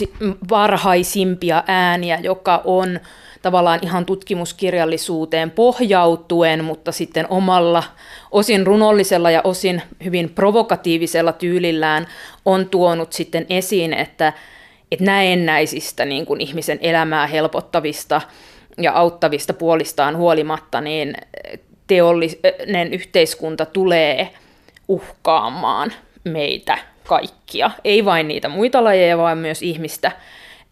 [0.51, 3.01] varhaisimpia ääniä, joka on
[3.43, 7.83] tavallaan ihan tutkimuskirjallisuuteen pohjautuen, mutta sitten omalla
[8.31, 12.07] osin runollisella ja osin hyvin provokatiivisella tyylillään
[12.45, 14.33] on tuonut sitten esiin, että,
[14.93, 18.21] että näennäisistä niin kuin ihmisen elämää helpottavista
[18.81, 21.15] ja auttavista puolistaan huolimatta, niin
[21.87, 24.29] teollinen yhteiskunta tulee
[24.89, 25.93] uhkaamaan
[26.25, 30.13] meitä kaikkia, ei vain niitä muita lajeja, vaan myös ihmistä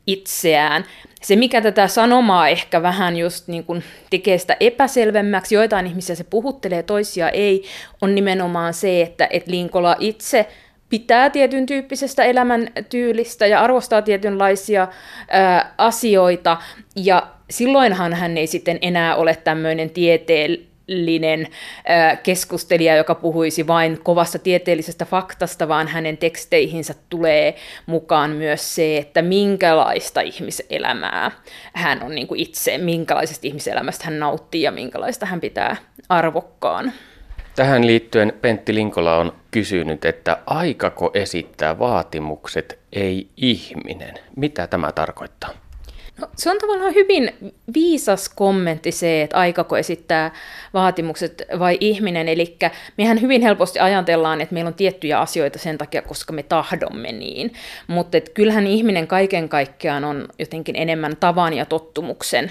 [0.07, 0.85] itseään.
[1.23, 6.25] Se, mikä tätä sanomaa ehkä vähän just niin kuin tekee sitä epäselvemmäksi, joitain ihmisiä se
[6.25, 7.65] puhuttelee, toisia ei,
[8.03, 10.49] on nimenomaan se, että et Linkola itse
[10.89, 14.89] pitää tietyn tyyppisestä elämäntyylistä ja arvostaa tietynlaisia
[15.29, 16.57] ää, asioita,
[16.97, 21.49] ja silloinhan hän ei sitten enää ole tämmöinen tieteellinen linen
[22.23, 27.55] keskustelija, joka puhuisi vain kovasta tieteellisestä faktasta, vaan hänen teksteihinsä tulee
[27.87, 31.31] mukaan myös se, että minkälaista ihmiselämää
[31.75, 35.77] hän on niin kuin itse, minkälaisesta ihmiselämästä hän nauttii ja minkälaista hän pitää
[36.09, 36.93] arvokkaan.
[37.57, 44.15] Tähän liittyen Pentti Linkola on kysynyt, että aikako esittää vaatimukset, ei ihminen.
[44.37, 45.51] Mitä tämä tarkoittaa?
[46.21, 50.33] No, se on tavallaan hyvin viisas kommentti se, että aikako esittää
[50.75, 52.29] vaatimukset vai ihminen.
[52.29, 52.57] Eli
[52.99, 57.53] mehän hyvin helposti ajatellaan, että meillä on tiettyjä asioita sen takia, koska me tahdomme niin.
[57.87, 62.51] Mutta kyllähän ihminen kaiken kaikkiaan on jotenkin enemmän tavan ja tottumuksen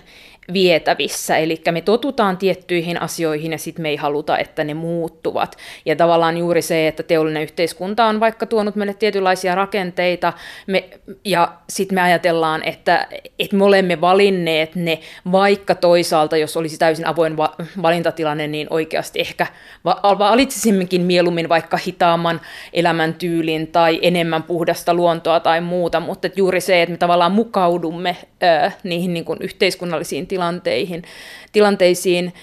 [0.53, 5.57] vietävissä, eli me totutaan tiettyihin asioihin ja sitten me ei haluta, että ne muuttuvat.
[5.85, 10.33] Ja tavallaan juuri se, että teollinen yhteiskunta on vaikka tuonut meille tietynlaisia rakenteita,
[10.67, 10.89] me,
[11.25, 13.07] ja sitten me ajatellaan, että,
[13.39, 14.99] että me olemme valinneet ne,
[15.31, 19.47] vaikka toisaalta, jos olisi täysin avoin va- valintatilanne, niin oikeasti ehkä
[19.85, 22.41] va- valitsisimmekin mieluummin vaikka hitaamman
[22.73, 28.71] elämäntyylin tai enemmän puhdasta luontoa tai muuta, mutta juuri se, että me tavallaan mukaudumme ö,
[28.83, 31.03] niihin niin kuin yhteiskunnallisiin tilanteihin,
[31.51, 32.33] tilanteisiin,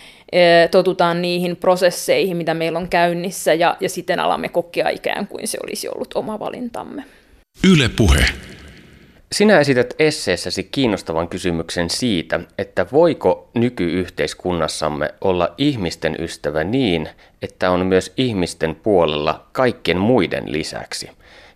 [0.70, 5.58] totutaan niihin prosesseihin, mitä meillä on käynnissä, ja, ja sitten alamme kokea ikään kuin se
[5.62, 7.04] olisi ollut oma valintamme.
[7.72, 8.24] Yle puhe.
[9.32, 17.08] Sinä esität esseessäsi kiinnostavan kysymyksen siitä, että voiko nykyyhteiskunnassamme olla ihmisten ystävä niin,
[17.42, 21.10] että on myös ihmisten puolella kaikkien muiden lisäksi.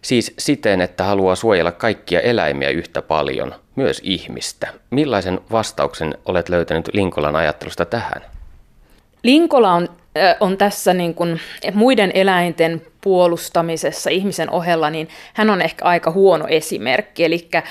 [0.04, 4.68] Siis siten, että haluaa suojella kaikkia eläimiä yhtä paljon, myös ihmistä.
[4.90, 8.22] Millaisen vastauksen olet löytänyt Linkolan ajattelusta tähän?
[9.22, 9.88] Linkola on,
[10.40, 11.40] on tässä niin kuin
[11.74, 17.24] muiden eläinten puolustamisessa ihmisen ohella, niin hän on ehkä aika huono esimerkki.
[17.24, 17.64] Eli äh,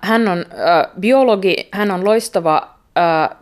[0.00, 3.36] hän on äh, biologi, hän on loistava äh,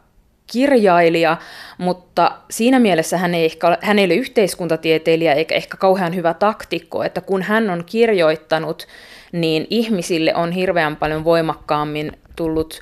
[0.53, 1.37] kirjailija,
[1.79, 7.03] mutta siinä mielessä hän ei, ehkä, hän ei ole yhteiskuntatieteilijä eikä ehkä kauhean hyvä taktikko,
[7.03, 8.87] että kun hän on kirjoittanut,
[9.33, 12.81] niin ihmisille on hirveän paljon voimakkaammin tullut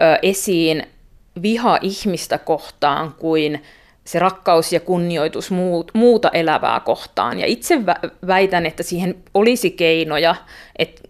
[0.00, 0.86] ö, esiin
[1.42, 3.62] viha ihmistä kohtaan kuin
[4.04, 7.40] se rakkaus ja kunnioitus muut, muuta elävää kohtaan.
[7.40, 7.80] Ja itse
[8.26, 10.34] väitän, että siihen olisi keinoja,
[10.76, 11.02] että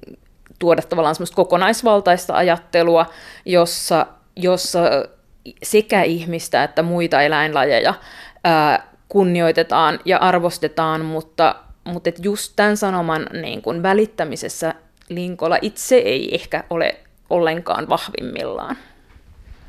[0.59, 3.07] tuoda tavallaan semmoista kokonaisvaltaista ajattelua,
[3.45, 4.81] jossa jossa
[5.63, 7.95] sekä ihmistä että muita eläinlajeja
[8.45, 11.55] ää, kunnioitetaan ja arvostetaan, mutta,
[11.85, 14.75] mutta et just tämän sanoman niin kun välittämisessä
[15.09, 16.95] Linkola itse ei ehkä ole
[17.31, 18.77] ollenkaan vahvimmillaan.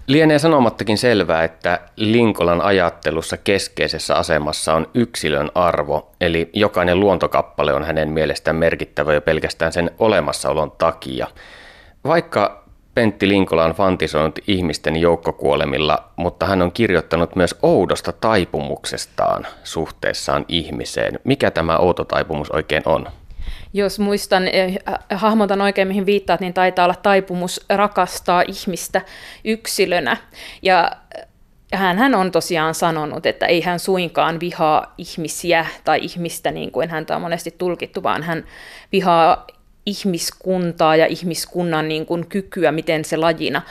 [0.07, 7.83] Lienee sanomattakin selvää, että Linkolan ajattelussa keskeisessä asemassa on yksilön arvo, eli jokainen luontokappale on
[7.83, 11.27] hänen mielestään merkittävä jo pelkästään sen olemassaolon takia.
[12.03, 12.64] Vaikka
[12.95, 21.19] Pentti Linkola on fantisoinut ihmisten joukkokuolemilla, mutta hän on kirjoittanut myös oudosta taipumuksestaan suhteessaan ihmiseen.
[21.23, 23.07] Mikä tämä outo taipumus oikein on?
[23.73, 24.77] jos muistan, eh,
[25.11, 29.01] hahmotan oikein mihin viittaat, niin taitaa olla taipumus rakastaa ihmistä
[29.43, 30.17] yksilönä.
[30.61, 30.91] Ja
[31.73, 37.15] hän on tosiaan sanonut, että ei hän suinkaan vihaa ihmisiä tai ihmistä niin kuin häntä
[37.15, 38.43] on monesti tulkittu, vaan hän
[38.91, 39.47] vihaa
[39.85, 43.61] ihmiskuntaa ja ihmiskunnan niin kuin kykyä, miten se lajina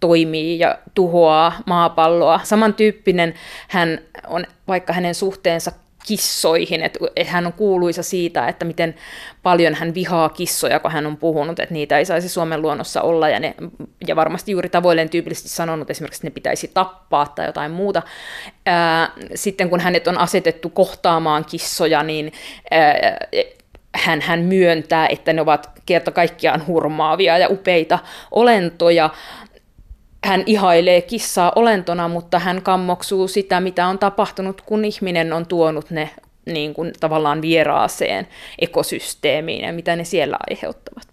[0.00, 2.40] toimii ja tuhoaa maapalloa.
[2.44, 3.34] Samantyyppinen
[3.68, 5.72] hän on, vaikka hänen suhteensa
[6.06, 8.94] kissoihin, että hän on kuuluisa siitä, että miten
[9.42, 13.28] paljon hän vihaa kissoja, kun hän on puhunut, että niitä ei saisi Suomen luonnossa olla,
[13.28, 13.54] ja, ne,
[14.06, 18.02] ja varmasti juuri tavoilleen tyypillisesti sanonut esimerkiksi, että ne pitäisi tappaa tai jotain muuta.
[19.34, 22.32] Sitten kun hänet on asetettu kohtaamaan kissoja, niin
[23.94, 27.98] hän, hän myöntää, että ne ovat kerta kaikkiaan hurmaavia ja upeita
[28.30, 29.10] olentoja,
[30.24, 35.90] hän ihailee kissaa olentona, mutta hän kammoksuu sitä, mitä on tapahtunut, kun ihminen on tuonut
[35.90, 36.10] ne
[36.46, 41.04] niin kuin, tavallaan vieraaseen ekosysteemiin ja mitä ne siellä aiheuttavat.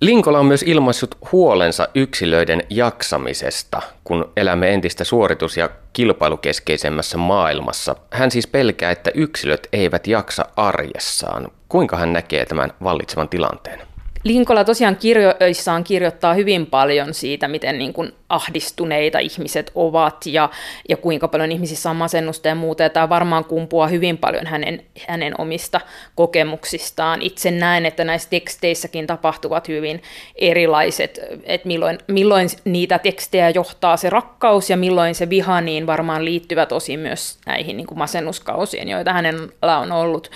[0.00, 7.96] Linkola on myös ilmaissut huolensa yksilöiden jaksamisesta, kun elämme entistä suoritus- ja kilpailukeskeisemmässä maailmassa.
[8.10, 11.50] Hän siis pelkää, että yksilöt eivät jaksa arjessaan.
[11.70, 13.80] Kuinka hän näkee tämän vallitsevan tilanteen?
[14.24, 20.50] Linkola tosiaan kirjoissaan kirjoittaa hyvin paljon siitä, miten niin kuin ahdistuneita ihmiset ovat ja,
[20.88, 22.82] ja kuinka paljon ihmisissä on masennusta ja muuta.
[22.82, 25.80] Ja tämä varmaan kumpuaa hyvin paljon hänen, hänen omista
[26.14, 27.22] kokemuksistaan.
[27.22, 30.02] Itse näen, että näissä teksteissäkin tapahtuvat hyvin
[30.36, 36.24] erilaiset, että milloin, milloin niitä tekstejä johtaa se rakkaus ja milloin se viha, niin varmaan
[36.24, 40.30] liittyvät osin myös näihin niin kuin masennuskausiin, joita hänellä on ollut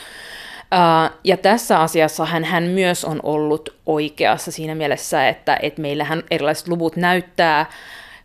[1.25, 6.69] ja tässä asiassa hän, hän myös on ollut oikeassa siinä mielessä, että, että meillähän erilaiset
[6.69, 7.67] luvut näyttää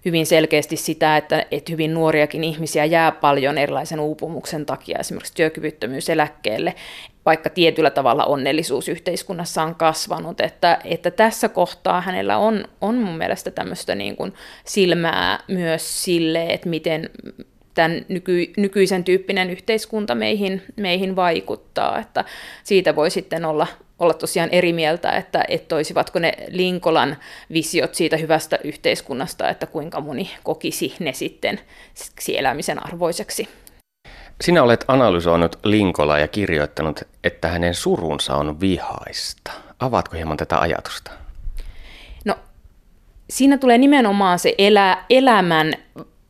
[0.06, 6.76] hyvin selkeästi sitä, että, että hyvin nuoriakin ihmisiä jää paljon erilaisen uupumuksen takia esimerkiksi työkyvyttömyyseläkkeelle,
[7.26, 13.18] vaikka tietyllä tavalla onnellisuus yhteiskunnassa on kasvanut, että, että tässä kohtaa hänellä on, on mun
[13.18, 14.34] mielestä tämmöistä niin kuin
[14.66, 17.10] silmää myös sille, että miten,
[17.80, 22.00] tämän nyky, nykyisen tyyppinen yhteiskunta meihin, meihin vaikuttaa.
[22.00, 22.26] Että
[22.64, 23.68] siitä voi sitten olla,
[24.00, 27.18] olla tosiaan eri mieltä, että, että olisivatko ne Linkolan
[27.54, 31.60] visiot siitä hyvästä yhteiskunnasta, että kuinka moni kokisi ne sitten
[32.38, 33.50] elämisen arvoiseksi.
[34.42, 39.52] Sinä olet analysoinut Linkola ja kirjoittanut, että hänen surunsa on vihaista.
[39.80, 41.12] Avaatko hieman tätä ajatusta?
[42.26, 42.36] No,
[43.30, 45.74] siinä tulee nimenomaan se elä, elämän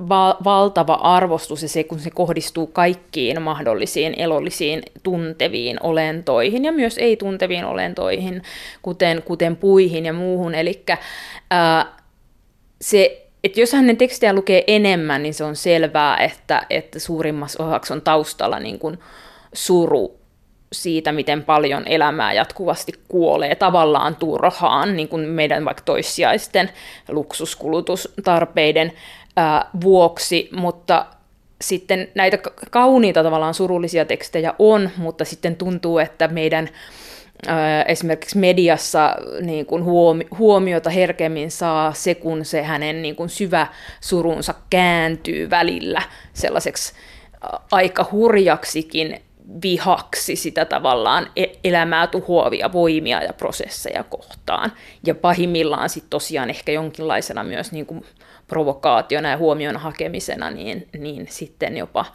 [0.10, 6.98] val- valtava arvostus ja se, kun se kohdistuu kaikkiin mahdollisiin elollisiin tunteviin olentoihin ja myös
[6.98, 8.42] ei-tunteviin olentoihin,
[8.82, 10.56] kuten, kuten puihin ja muuhun.
[10.56, 10.84] Eli
[12.82, 17.94] se, että jos hänen tekstejä lukee enemmän, niin se on selvää, että, että suurimmassa osaksi
[17.94, 19.00] on taustalla niin kuin
[19.54, 20.20] suru
[20.74, 26.70] siitä, miten paljon elämää jatkuvasti kuolee tavallaan turhaan, niin kuin meidän vaikka toissijaisten
[27.10, 28.92] luksuskulutustarpeiden
[29.82, 31.06] vuoksi, mutta
[31.62, 32.38] sitten näitä
[32.72, 36.70] kauniita tavallaan surullisia tekstejä on, mutta sitten tuntuu, että meidän
[37.88, 43.68] esimerkiksi mediassa niin kuin huomi, huomiota herkemmin saa se, kun se hänen niin kuin syvä
[44.02, 46.02] surunsa kääntyy välillä
[46.34, 46.94] sellaiseksi
[47.72, 49.22] aika hurjaksikin
[49.64, 54.72] vihaksi sitä tavallaan e-, elämää tuhoavia voimia ja prosesseja kohtaan.
[55.06, 58.06] Ja pahimmillaan sitten tosiaan ehkä jonkinlaisena myös niin kuin
[58.48, 62.06] provokaationa ja huomion hakemisena, niin, niin sitten jopa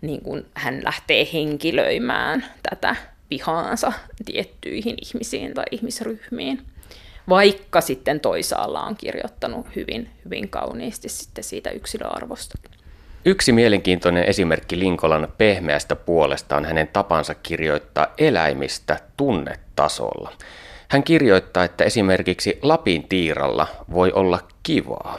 [0.00, 2.96] niin kuin hän lähtee henkilöimään tätä
[3.30, 3.92] vihaansa
[4.24, 6.62] tiettyihin ihmisiin tai ihmisryhmiin.
[7.28, 12.58] Vaikka sitten toisaalla on kirjoittanut hyvin, hyvin kauniisti sitten siitä yksilöarvosta.
[13.24, 20.32] Yksi mielenkiintoinen esimerkki Linkolan pehmeästä puolesta on hänen tapansa kirjoittaa eläimistä tunnetasolla.
[20.88, 25.18] Hän kirjoittaa, että esimerkiksi Lapin tiiralla voi olla kivaa.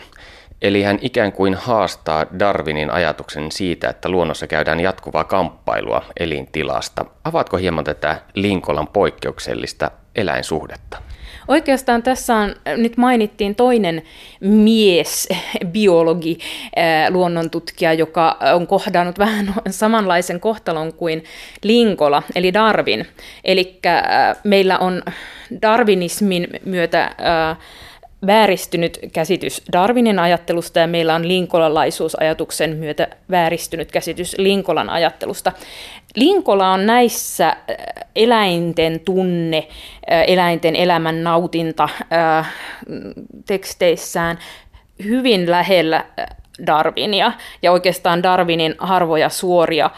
[0.62, 7.06] Eli hän ikään kuin haastaa Darwinin ajatuksen siitä, että luonnossa käydään jatkuvaa kamppailua elintilasta.
[7.24, 11.01] Avaatko hieman tätä Linkolan poikkeuksellista eläinsuhdetta?
[11.48, 14.02] Oikeastaan tässä on, nyt mainittiin toinen
[14.39, 15.30] mies,
[15.74, 16.39] biologi,
[17.10, 21.24] luonnontutkija, joka on kohdannut vähän samanlaisen kohtalon kuin
[21.64, 23.08] Linkola, eli Darwin.
[23.44, 23.80] Eli
[24.44, 25.04] meillä on
[25.62, 27.16] darwinismin myötä
[28.28, 35.52] vääristynyt käsitys Darwinin ajattelusta ja meillä on linkolalaisuusajatuksen myötä vääristynyt käsitys Linkolan ajattelusta.
[36.16, 37.58] Linkola on näissä äh,
[38.16, 39.68] eläinten tunne,
[40.12, 42.54] äh, eläinten elämän nautinta äh,
[43.46, 44.38] teksteissään
[45.04, 46.06] hyvin lähellä
[46.66, 49.90] Darwinia ja oikeastaan Darwinin harvoja suoria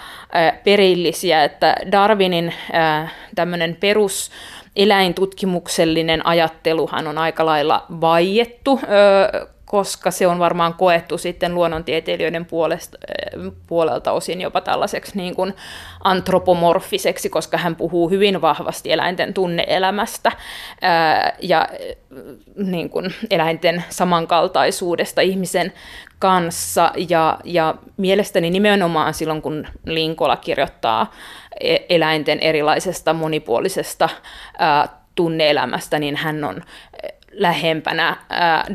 [0.63, 2.53] perillisiä, että Darwinin
[3.35, 4.31] tämmöinen perus
[4.75, 8.79] eläintutkimuksellinen ajatteluhan on aika lailla vaiettu,
[9.65, 12.97] koska se on varmaan koettu sitten luonnontieteilijöiden puolesta,
[13.67, 15.53] puolelta osin jopa tällaiseksi niin kuin
[16.03, 20.31] antropomorfiseksi, koska hän puhuu hyvin vahvasti eläinten tunneelämästä
[21.41, 21.67] ja
[22.55, 25.73] niin kuin eläinten samankaltaisuudesta ihmisen
[26.19, 26.91] kanssa.
[27.09, 31.11] Ja, ja mielestäni nimenomaan silloin, kun Linkola kirjoittaa
[31.89, 34.09] eläinten erilaisesta monipuolisesta
[35.15, 36.61] tunneelämästä, niin hän on
[37.31, 38.17] lähempänä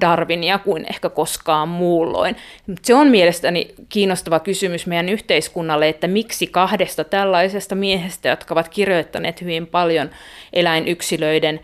[0.00, 2.36] Darwinia kuin ehkä koskaan muulloin.
[2.82, 9.40] Se on mielestäni kiinnostava kysymys meidän yhteiskunnalle, että miksi kahdesta tällaisesta miehestä, jotka ovat kirjoittaneet
[9.40, 10.10] hyvin paljon
[10.52, 11.60] eläinyksilöiden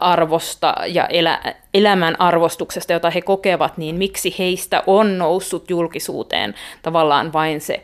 [0.00, 7.32] arvosta ja elä, elämän arvostuksesta, jota he kokevat, niin miksi heistä on noussut julkisuuteen tavallaan
[7.32, 7.82] vain se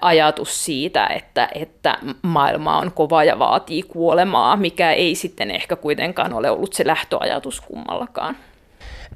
[0.00, 6.32] ajatus siitä, että, että maailma on kova ja vaatii kuolemaa, mikä ei sitten ehkä kuitenkaan
[6.32, 8.36] ole ollut se lähtöajatus kummallakaan.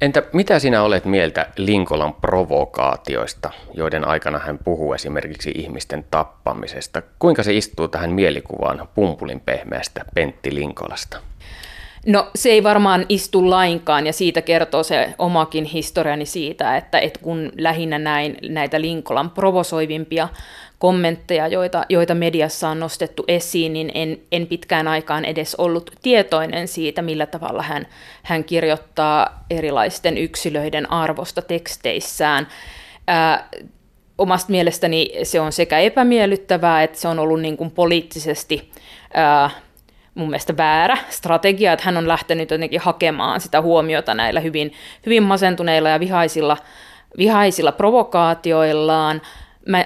[0.01, 7.01] Entä mitä sinä olet mieltä Linkolan provokaatioista, joiden aikana hän puhuu esimerkiksi ihmisten tappamisesta?
[7.19, 11.17] Kuinka se istuu tähän mielikuvaan pumpulin pehmeästä Pentti Linkolasta?
[12.05, 17.19] No se ei varmaan istu lainkaan ja siitä kertoo se omakin historiani siitä, että, että
[17.19, 20.29] kun lähinnä näin näitä Linkolan provosoivimpia
[20.79, 26.67] kommentteja, joita, joita mediassa on nostettu esiin, niin en, en pitkään aikaan edes ollut tietoinen
[26.67, 27.87] siitä, millä tavalla hän,
[28.23, 32.47] hän kirjoittaa erilaisten yksilöiden arvosta teksteissään.
[33.07, 33.49] Ää,
[34.17, 38.71] omasta mielestäni se on sekä epämiellyttävää, että se on ollut niin kuin poliittisesti
[39.13, 39.49] ää,
[40.15, 44.73] mun mielestä väärä strategia, että hän on lähtenyt jotenkin hakemaan sitä huomiota näillä hyvin,
[45.05, 46.57] hyvin masentuneilla ja vihaisilla,
[47.17, 49.21] vihaisilla provokaatioillaan.
[49.67, 49.85] Mä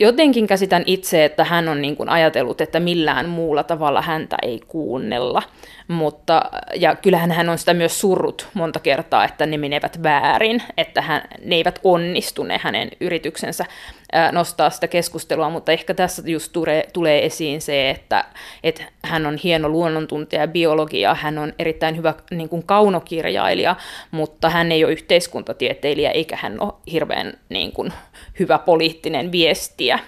[0.00, 4.60] jotenkin käsitän itse, että hän on niin kuin ajatellut, että millään muulla tavalla häntä ei
[4.68, 5.42] kuunnella.
[5.88, 6.42] Mutta,
[6.74, 11.22] ja kyllähän hän on sitä myös surrut monta kertaa, että ne menevät väärin, että hän,
[11.44, 13.64] ne eivät onnistu ne hänen yrityksensä
[14.32, 18.24] nostaa sitä keskustelua, mutta ehkä tässä just tulee, tulee esiin se, että,
[18.62, 23.76] että hän on hieno luonnontuntija ja biologia, hän on erittäin hyvä niin kuin kaunokirjailija,
[24.10, 27.92] mutta hän ei ole yhteiskuntatieteilijä eikä hän ole hirveän niin kuin,
[28.38, 29.98] hyvä poliittinen viestiä,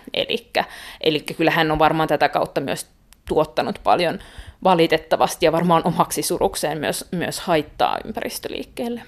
[1.01, 2.96] eli kyllä hän on varmaan tätä kautta myös
[3.29, 4.18] tuottanut paljon
[4.64, 9.03] valitettavasti ja varmaan omaksi surukseen myös, myös haittaa ympäristöliikkeelle.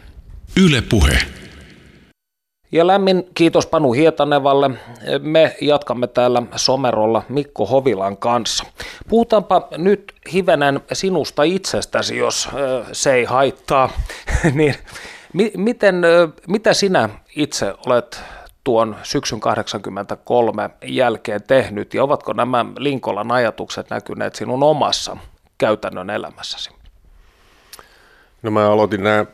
[0.56, 1.18] Yle Puhe.
[2.72, 4.70] Ja lämmin kiitos Panu Hietanevalle.
[5.22, 8.64] Me jatkamme täällä Somerolla Mikko Hovilan kanssa.
[9.08, 12.48] Puhutaanpa nyt hivenen sinusta itsestäsi, jos
[12.92, 13.90] se ei haittaa.
[14.54, 14.74] niin,
[15.56, 16.02] miten,
[16.48, 18.22] mitä sinä itse olet
[18.68, 25.16] tuon syksyn 83 jälkeen tehnyt ja ovatko nämä Linkolan ajatukset näkyneet sinun omassa
[25.58, 26.70] käytännön elämässäsi?
[28.42, 29.26] No mä aloitin nämä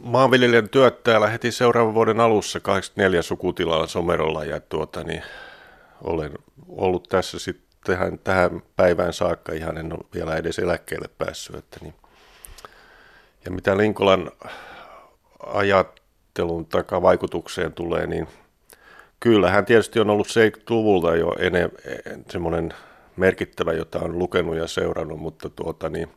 [0.00, 5.22] maanviljelijän työt täällä heti seuraavan vuoden alussa 84 sukutilalla Somerolla ja tuota, niin
[6.02, 6.32] olen
[6.68, 11.56] ollut tässä sitten tähän, tähän päivään saakka ihan en ole vielä edes eläkkeelle päässyt.
[11.56, 11.94] Että niin.
[13.44, 14.30] Ja mitä Linkolan
[15.46, 18.28] ajattelun takavaikutukseen tulee, niin
[19.20, 21.70] kyllähän tietysti on ollut 70-luvulta jo enem,
[22.30, 22.74] semmoinen
[23.16, 26.08] merkittävä, jota on lukenut ja seurannut, mutta tuota, niin,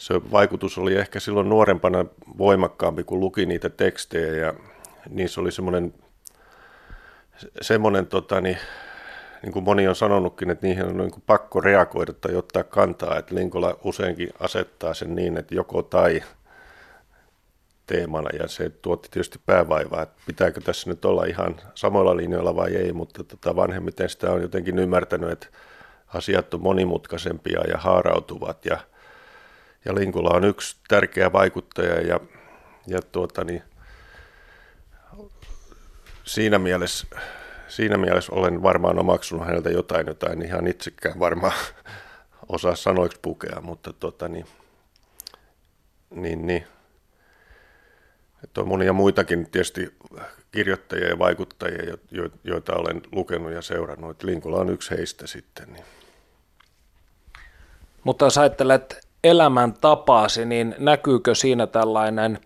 [0.00, 2.04] se vaikutus oli ehkä silloin nuorempana
[2.38, 4.54] voimakkaampi, kun luki niitä tekstejä ja
[5.08, 5.94] niissä oli semmoinen,
[7.60, 8.58] semmoinen tota, niin,
[9.42, 13.18] niin kuin moni on sanonutkin, että niihin on niin kuin pakko reagoida tai ottaa kantaa,
[13.18, 16.22] että Linkola useinkin asettaa sen niin, että joko tai
[17.92, 22.76] teemana ja se tuotti tietysti päävaivaa, että pitääkö tässä nyt olla ihan samoilla linjoilla vai
[22.76, 25.46] ei, mutta tota vanhemmiten sitä on jotenkin ymmärtänyt, että
[26.06, 28.78] asiat on monimutkaisempia ja haarautuvat ja
[29.84, 32.20] ja Linkula on yksi tärkeä vaikuttaja ja,
[32.86, 33.62] ja tuota, niin,
[36.24, 37.06] siinä, mielessä,
[37.68, 41.52] siinä mielessä olen varmaan omaksunut häneltä jotain, jota en ihan itsekään varmaan
[42.48, 44.46] osaa sanoiksi pukea, mutta tuota, niin,
[46.10, 46.66] niin, niin
[48.44, 49.94] että on monia muitakin tietysti
[50.52, 51.96] kirjoittajia ja vaikuttajia,
[52.44, 54.22] joita olen lukenut ja seurannut.
[54.22, 55.72] Linkola on yksi heistä sitten.
[55.72, 55.84] Niin.
[58.04, 62.38] Mutta jos ajattelet elämäntapaasi, niin näkyykö siinä tällainen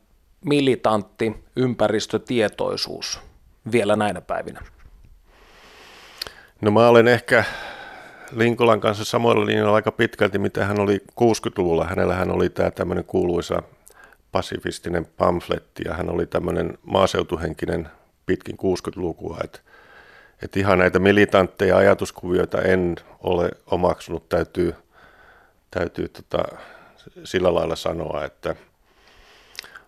[0.45, 3.21] militantti ympäristötietoisuus
[3.73, 4.61] vielä näinä päivinä?
[6.61, 7.45] No mä olen ehkä
[8.33, 11.85] Linkolan kanssa samoilla linjoilla aika pitkälti, mitä hän oli 60-luvulla.
[11.85, 13.63] Hänellä hän oli tämä tämmöinen kuuluisa
[14.37, 17.89] pasifistinen pamfletti ja hän oli tämmöinen maaseutuhenkinen
[18.27, 19.39] pitkin 60-lukua.
[19.45, 19.59] Että
[20.43, 24.75] et ihan näitä militantteja ajatuskuvioita en ole omaksunut, täytyy,
[25.71, 26.45] täytyy tota,
[27.25, 28.57] sillä lailla sanoa, että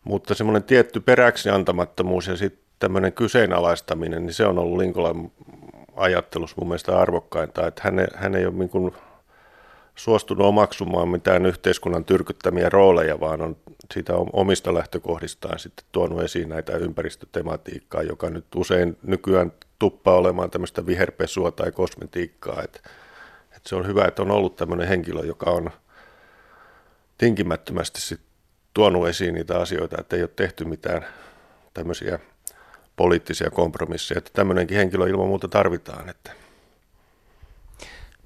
[0.04, 5.30] mutta semmoinen tietty peräksi antamattomuus ja sitten tämmöinen kyseenalaistaminen, niin se on ollut Linkolan
[5.96, 8.94] ajattelussa mun mielestä arvokkainta, että hän hän ei ole niin kuin
[9.94, 13.56] suostunut omaksumaan mitään yhteiskunnan tyrkyttämiä rooleja, vaan on
[13.94, 20.86] siitä omista lähtökohdistaan sitten tuonut esiin näitä ympäristötematiikkaa, joka nyt usein nykyään tuppaa olemaan tämmöistä
[20.86, 22.62] viherpesua tai kosmetiikkaa.
[22.62, 22.80] Että,
[23.56, 25.70] että se on hyvä, että on ollut tämmöinen henkilö, joka on
[27.18, 28.20] tinkimättömästi sit
[28.74, 31.06] tuonut esiin niitä asioita, että ei ole tehty mitään
[31.74, 32.18] tämmöisiä
[32.96, 34.18] poliittisia kompromisseja.
[34.18, 36.08] Että tämmöinenkin henkilö ilman muuta tarvitaan.
[36.08, 36.32] Että.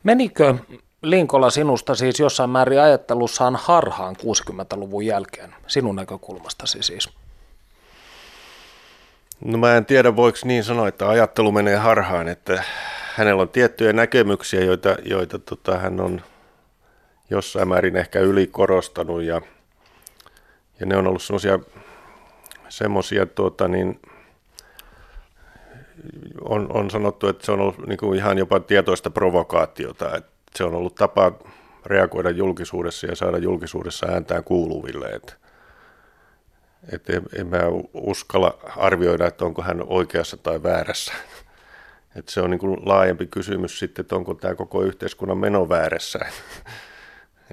[0.02, 0.54] Menikö
[1.02, 7.08] Linkola sinusta siis jossain määrin ajattelussaan harhaan 60-luvun jälkeen, sinun näkökulmastasi siis?
[9.44, 12.64] No mä en tiedä, voiko niin sanoa, että ajattelu menee harhaan, että
[13.14, 16.22] hänellä on tiettyjä näkemyksiä, joita, joita tota, hän on
[17.30, 19.40] jossain määrin ehkä ylikorostanut ja,
[20.80, 21.58] ja ne on ollut semmoisia
[22.68, 24.00] semmoisia tuota, niin,
[26.40, 30.64] on, on sanottu, että se on ollut niin kuin ihan jopa tietoista provokaatiota, että se
[30.64, 31.32] on ollut tapa
[31.86, 35.06] reagoida julkisuudessa ja saada julkisuudessa ääntään kuuluville.
[35.06, 35.32] Että,
[36.92, 37.60] että en, en mä
[37.94, 41.12] uskalla arvioida, että onko hän oikeassa tai väärässä.
[42.16, 46.18] Että se on niin kuin laajempi kysymys sitten, että onko tämä koko yhteiskunnan meno väärässä.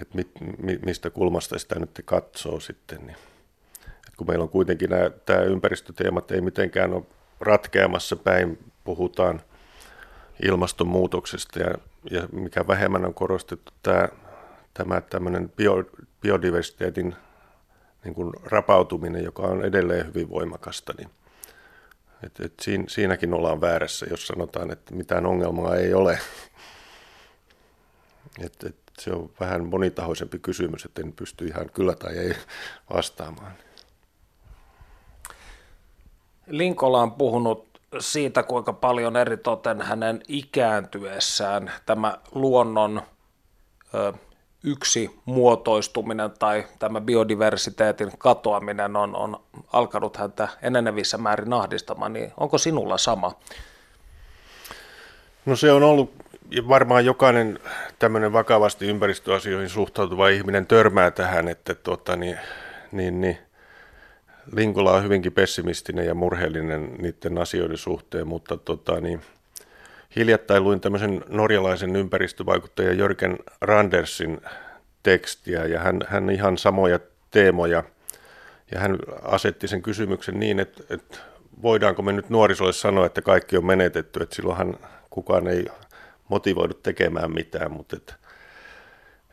[0.01, 2.97] Että mit, mi, mistä kulmasta sitä nyt katsoo sitten.
[2.97, 3.17] Niin.
[4.07, 4.89] Et kun meillä on kuitenkin
[5.25, 7.03] tämä ympäristöteemat ei mitenkään ole
[7.39, 9.41] ratkeamassa päin, puhutaan
[10.43, 11.73] ilmastonmuutoksesta ja,
[12.11, 14.07] ja mikä vähemmän on korostettu tämä,
[14.73, 15.83] tämä tämmöinen bio,
[16.21, 17.15] biodiversiteetin
[18.03, 21.09] niin kuin rapautuminen, joka on edelleen hyvin voimakasta, niin
[22.23, 26.19] et, et siinä, siinäkin ollaan väärässä, jos sanotaan, että mitään ongelmaa ei ole.
[28.39, 32.35] Et, et se on vähän monitahoisempi kysymys, että en pysty ihan kyllä tai ei
[32.93, 33.53] vastaamaan.
[36.47, 37.68] Linkola on puhunut
[37.99, 43.01] siitä, kuinka paljon eritoten hänen ikääntyessään tämä luonnon
[43.93, 44.13] ö,
[44.63, 49.41] yksi muotoistuminen tai tämä biodiversiteetin katoaminen on, on
[49.73, 53.31] alkanut häntä enenevissä määrin ahdistamaan, niin onko sinulla sama?
[55.45, 56.13] No se on ollut,
[56.67, 57.59] varmaan jokainen
[57.99, 62.37] tämmöinen vakavasti ympäristöasioihin suhtautuva ihminen törmää tähän, että tuota, niin,
[62.91, 63.37] niin, niin
[64.51, 69.21] Linkola on hyvinkin pessimistinen ja murheellinen niiden asioiden suhteen, mutta tota, niin,
[70.15, 74.41] hiljattain luin tämmöisen norjalaisen ympäristövaikuttajan Jörgen Randersin
[75.03, 76.99] tekstiä ja hän, hän ihan samoja
[77.31, 77.83] teemoja.
[78.71, 81.17] Ja hän asetti sen kysymyksen niin, että, että
[81.61, 84.77] voidaanko me nyt nuorisolle sanoa, että kaikki on menetetty, että silloinhan
[85.09, 85.65] kukaan ei
[86.27, 88.13] motivoidu tekemään mitään, mutta että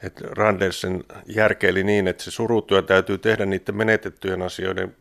[0.02, 4.96] että Randersen järkeili niin, että se surutyö täytyy tehdä niiden menetettyjen asioiden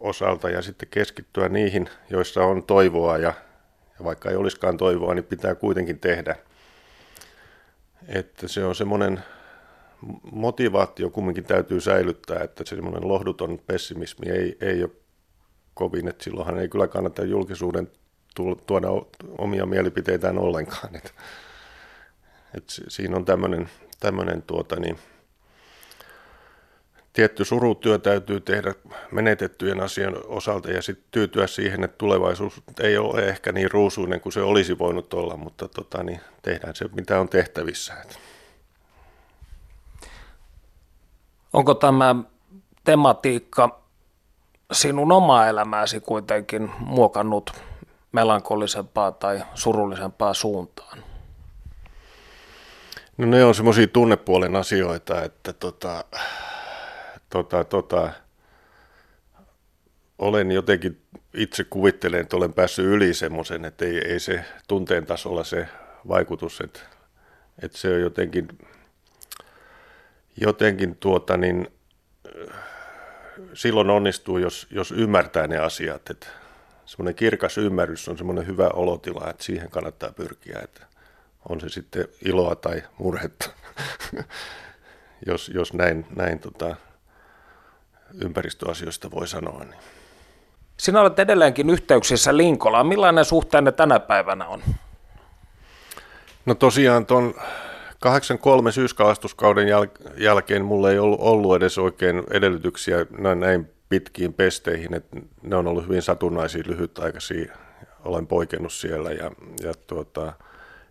[0.00, 3.34] osalta ja sitten keskittyä niihin, joissa on toivoa ja,
[3.98, 6.36] ja vaikka ei olisikaan toivoa, niin pitää kuitenkin tehdä.
[8.08, 9.20] Että se on semmoinen
[10.32, 14.90] motivaatio kumminkin täytyy säilyttää, että se semmoinen lohduton pessimismi ei, ei ole
[15.74, 17.90] kovin, että silloinhan ei kyllä kannata julkisuuden
[18.66, 18.88] tuoda
[19.38, 20.96] omia mielipiteitään ollenkaan.
[20.96, 21.10] Että,
[22.54, 23.68] että siinä on tämmöinen
[24.00, 24.98] tämmöinen tuota, niin,
[27.12, 28.74] tietty surutyö täytyy tehdä
[29.10, 34.32] menetettyjen asian osalta ja sitten tyytyä siihen, että tulevaisuus ei ole ehkä niin ruusuinen kuin
[34.32, 37.94] se olisi voinut olla, mutta tota, niin tehdään se, mitä on tehtävissä.
[41.52, 42.16] Onko tämä
[42.84, 43.80] tematiikka
[44.72, 47.52] sinun omaa elämääsi kuitenkin muokannut
[48.12, 50.98] melankolisempaa tai surullisempaa suuntaan?
[53.16, 56.04] No ne on semmoisia tunnepuolen asioita, että tota,
[57.30, 58.12] tota, tota,
[60.18, 61.00] olen jotenkin
[61.34, 65.68] itse kuvittelen, että olen päässyt yli semmoisen, että ei, ei se tunteen tasolla se
[66.08, 66.80] vaikutus, että,
[67.62, 68.48] että se on jotenkin,
[70.36, 71.68] jotenkin tuota niin,
[73.54, 76.10] silloin onnistuu, jos, jos ymmärtää ne asiat.
[76.10, 76.26] Että
[76.86, 80.60] semmoinen kirkas ymmärrys on semmoinen hyvä olotila, että siihen kannattaa pyrkiä.
[80.64, 80.86] Että
[81.48, 83.50] on se sitten iloa tai murhetta,
[85.26, 86.76] jos, jos näin, näin tota,
[88.14, 89.64] ympäristöasioista voi sanoa.
[89.64, 89.80] Niin.
[90.76, 92.86] Sinä olet edelleenkin yhteyksissä Linkolaan.
[92.86, 94.62] Millainen suhteenne tänä päivänä on?
[96.46, 97.34] No tosiaan tuon
[98.00, 104.94] 83 syyskalastuskauden jäl- jälkeen mulla ei ollut, ollut edes oikein edellytyksiä näin, näin pitkiin pesteihin,
[104.94, 107.56] että ne on ollut hyvin satunnaisia, lyhytaikaisia.
[108.04, 109.30] Olen poikennut siellä ja,
[109.62, 110.32] ja tuota,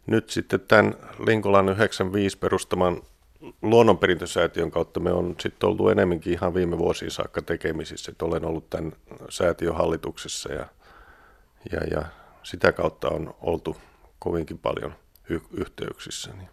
[0.07, 0.93] nyt sitten tämän
[1.25, 3.01] Linkolan 95 perustaman
[3.61, 8.69] luonnonperintösäätiön kautta me on sitten ollut enemmänkin ihan viime vuosiin saakka tekemisissä, että olen ollut
[8.69, 8.93] tämän
[9.29, 10.65] säätiön hallituksessa ja,
[11.71, 12.05] ja, ja
[12.43, 13.77] sitä kautta on oltu
[14.19, 14.93] kovinkin paljon
[15.29, 16.31] y- yhteyksissä.
[16.37, 16.49] Niin.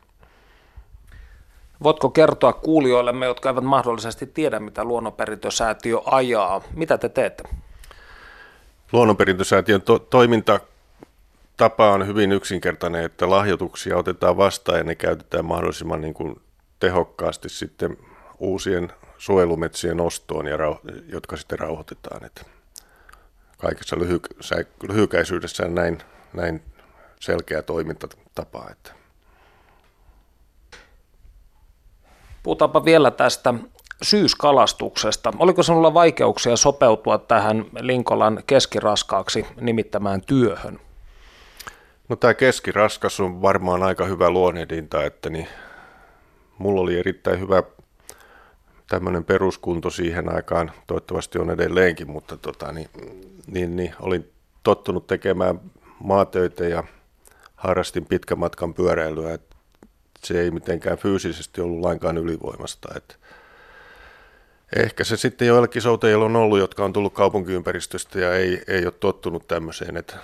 [1.83, 6.63] Voitko kertoa kuulijoillemme, jotka eivät mahdollisesti tiedä, mitä luonnonperintösäätiö ajaa?
[6.75, 7.43] Mitä te teette?
[8.93, 10.61] Luonnonperintösäätiön to- toiminta
[11.57, 16.41] tapa on hyvin yksinkertainen, että lahjoituksia otetaan vastaan ja ne käytetään mahdollisimman niin kuin
[16.87, 17.97] tehokkaasti sitten
[18.39, 22.25] uusien suojelumetsien ostoon, ja rauh- jotka sitten rauhoitetaan.
[22.25, 22.43] Että
[23.59, 24.59] kaikessa lyhy-
[24.89, 25.99] lyhykäisyydessään näin,
[26.33, 26.63] näin
[27.21, 28.67] selkeä toimintatapa.
[28.71, 28.93] Että.
[32.43, 33.55] Puhutaanpa vielä tästä
[34.03, 35.33] syyskalastuksesta.
[35.39, 40.81] Oliko sinulla vaikeuksia sopeutua tähän Linkolan keskiraskaaksi nimittämään työhön?
[42.09, 45.49] No tämä keskiraskas on varmaan aika hyvä luonnehdinta, että niin
[46.59, 47.63] mulla oli erittäin hyvä
[48.89, 52.89] tämmöinen peruskunto siihen aikaan, toivottavasti on edelleenkin, mutta tota, niin,
[53.47, 54.33] niin, niin, olin
[54.63, 55.61] tottunut tekemään
[56.05, 56.85] maatöitä ja
[57.57, 59.57] harrastin pitkän matkan pyöräilyä, että
[60.25, 62.89] se ei mitenkään fyysisesti ollut lainkaan ylivoimasta.
[62.97, 63.15] Että
[64.77, 68.95] ehkä se sitten joillakin soutajilla on ollut, jotka on tullut kaupunkiympäristöstä ja ei, ei ole
[69.01, 70.17] tottunut tämmöiseen, että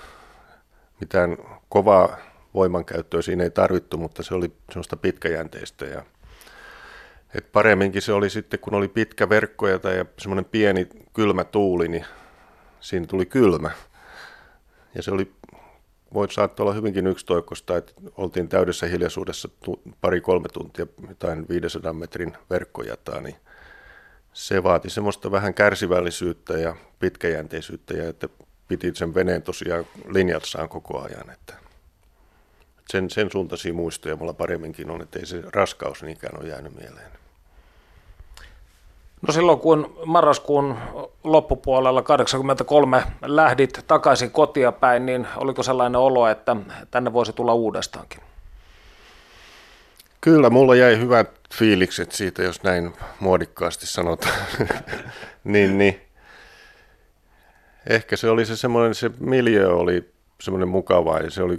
[1.01, 1.37] mitään
[1.69, 2.17] kovaa
[2.55, 6.03] voimankäyttöä siinä ei tarvittu, mutta se oli semmoista pitkäjänteistä ja
[7.35, 9.79] et paremminkin se oli sitten, kun oli pitkä verkko ja
[10.19, 12.05] semmoinen pieni kylmä tuuli, niin
[12.81, 13.71] siinä tuli kylmä.
[14.95, 15.33] Ja se oli,
[16.15, 19.49] voi saattaa olla hyvinkin yksitoikkoista, että oltiin täydessä hiljaisuudessa
[20.01, 23.37] pari-kolme tuntia jotain 500 metrin verkkojataa, niin
[24.33, 28.29] se vaati semmoista vähän kärsivällisyyttä ja pitkäjänteisyyttä ja että
[28.69, 31.31] piti sen veneen tosiaan linjassaan koko ajan.
[31.31, 31.55] Että
[32.91, 37.22] sen, sen suuntaisia muistoja mulla paremminkin on, että ei se raskaus niinkään ole jäänyt mieleen.
[39.27, 40.77] No silloin kun marraskuun
[41.25, 46.57] loppupuolella 83 lähdit takaisin kotia päin, niin oliko sellainen olo, että
[46.91, 48.21] tänne voisi tulla uudestaankin?
[50.21, 54.35] Kyllä, mulla jäi hyvät fiilikset siitä, jos näin muodikkaasti sanotaan.
[55.45, 56.01] niin, niin.
[57.87, 61.59] Ehkä se oli se semmoinen, se miljö oli semmoinen mukava ja se oli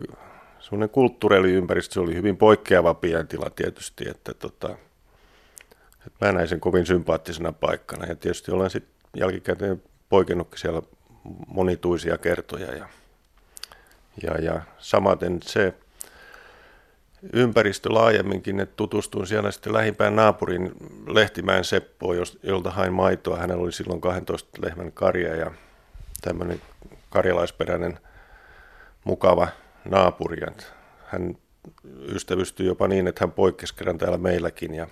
[0.59, 4.75] semmoinen kulttuuriympäristö, se oli hyvin poikkeava pientila tietysti, että tota,
[6.21, 10.81] mä näin sen kovin sympaattisena paikkana ja tietysti olen sitten jälkikäteen poikennutkin siellä
[11.47, 12.87] monituisia kertoja ja,
[14.23, 15.73] ja, ja samaten se
[17.33, 20.71] ympäristö laajemminkin, että tutustuin siellä sitten lähimpään naapurin
[21.07, 23.37] Lehtimäen Seppoon, jolta hain maitoa.
[23.37, 25.51] Hänellä oli silloin 12 lehmän karja ja
[26.21, 26.61] tämmöinen
[27.09, 27.99] karjalaisperäinen
[29.03, 29.47] mukava
[29.85, 30.41] naapuri.
[31.05, 31.37] Hän
[32.07, 34.87] ystävystyi jopa niin, että hän poikkesi kerran täällä meilläkin ja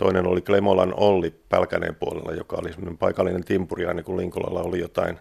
[0.00, 4.80] Toinen oli Klemolan Olli Pälkäneen puolella, joka oli semmoinen paikallinen timpuri, aina kun Linkolalla oli
[4.80, 5.18] jotain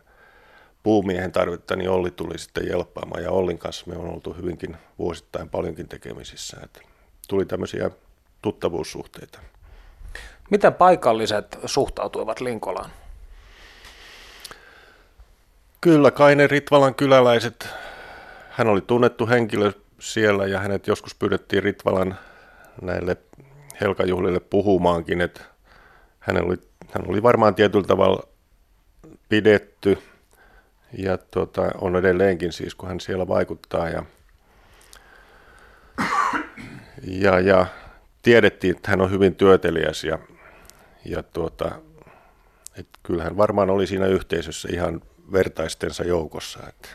[0.84, 3.24] puumiehen tarvetta, niin Olli tuli sitten jelppaamaan.
[3.24, 6.58] Ja Ollin kanssa me on oltu hyvinkin vuosittain paljonkin tekemisissä.
[6.64, 6.82] Että
[7.28, 7.92] tuli tämmöisiä
[8.42, 9.40] tuttavuussuhteita.
[10.50, 12.90] Miten paikalliset suhtautuivat Linkolaan?
[15.82, 17.68] Kyllä, kai ne Ritvalan kyläläiset,
[18.50, 22.18] hän oli tunnettu henkilö siellä ja hänet joskus pyydettiin Ritvalan
[22.82, 23.18] näille
[23.82, 25.42] Helkajuhlille puhumaankin, että
[26.20, 26.56] hän oli,
[26.92, 28.28] hän oli varmaan tietyllä tavalla
[29.30, 29.98] pidetty
[30.98, 34.04] ja tuota, on edelleenkin siis, kun hän siellä vaikuttaa ja,
[37.08, 37.66] ja, ja
[38.22, 40.20] tiedettiin, että hän on hyvin työteliäs ja,
[41.06, 41.72] ja tuota,
[42.78, 45.02] että kyllähän varmaan oli siinä yhteisössä ihan
[45.32, 46.60] vertaistensa joukossa.
[46.70, 46.90] Että.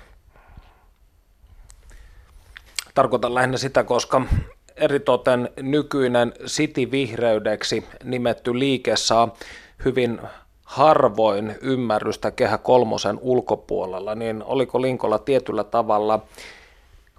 [2.94, 4.26] Tarkoitan lähinnä sitä, koska
[4.76, 9.34] eritoten nykyinen City-vihreydeksi nimetty liike saa
[9.84, 10.20] hyvin
[10.64, 16.20] harvoin ymmärrystä Kehä kolmosen ulkopuolella, niin oliko Linkolla tietyllä tavalla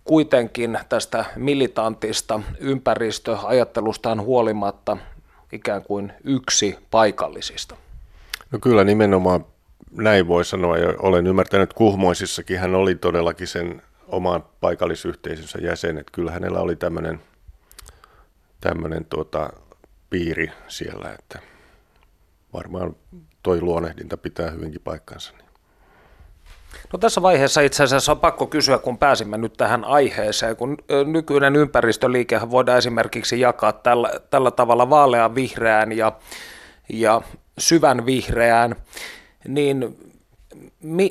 [0.04, 4.98] kuitenkin tästä militantista ympäristöajattelustaan huolimatta
[5.52, 7.76] ikään kuin yksi paikallisista?
[8.52, 9.46] No kyllä nimenomaan
[9.92, 16.12] näin voi sanoa, ja olen ymmärtänyt, Kuhmoisissakin hän oli todellakin sen oman paikallisyhteisönsä jäsen, että
[16.12, 17.20] kyllä hänellä oli tämmöinen,
[18.66, 19.50] tämmöinen tuota,
[20.10, 21.40] piiri siellä, että
[22.54, 22.96] varmaan
[23.44, 25.34] toi luonehdinta pitää hyvinkin paikkansa.
[26.94, 31.56] No tässä vaiheessa itse asiassa on pakko kysyä, kun pääsimme nyt tähän aiheeseen, kun nykyinen
[31.56, 36.12] ympäristöliikehän voidaan esimerkiksi jakaa tällä, tällä tavalla vaalean vihreään ja,
[36.90, 37.22] ja
[37.58, 38.76] syvän vihreään,
[39.48, 39.98] niin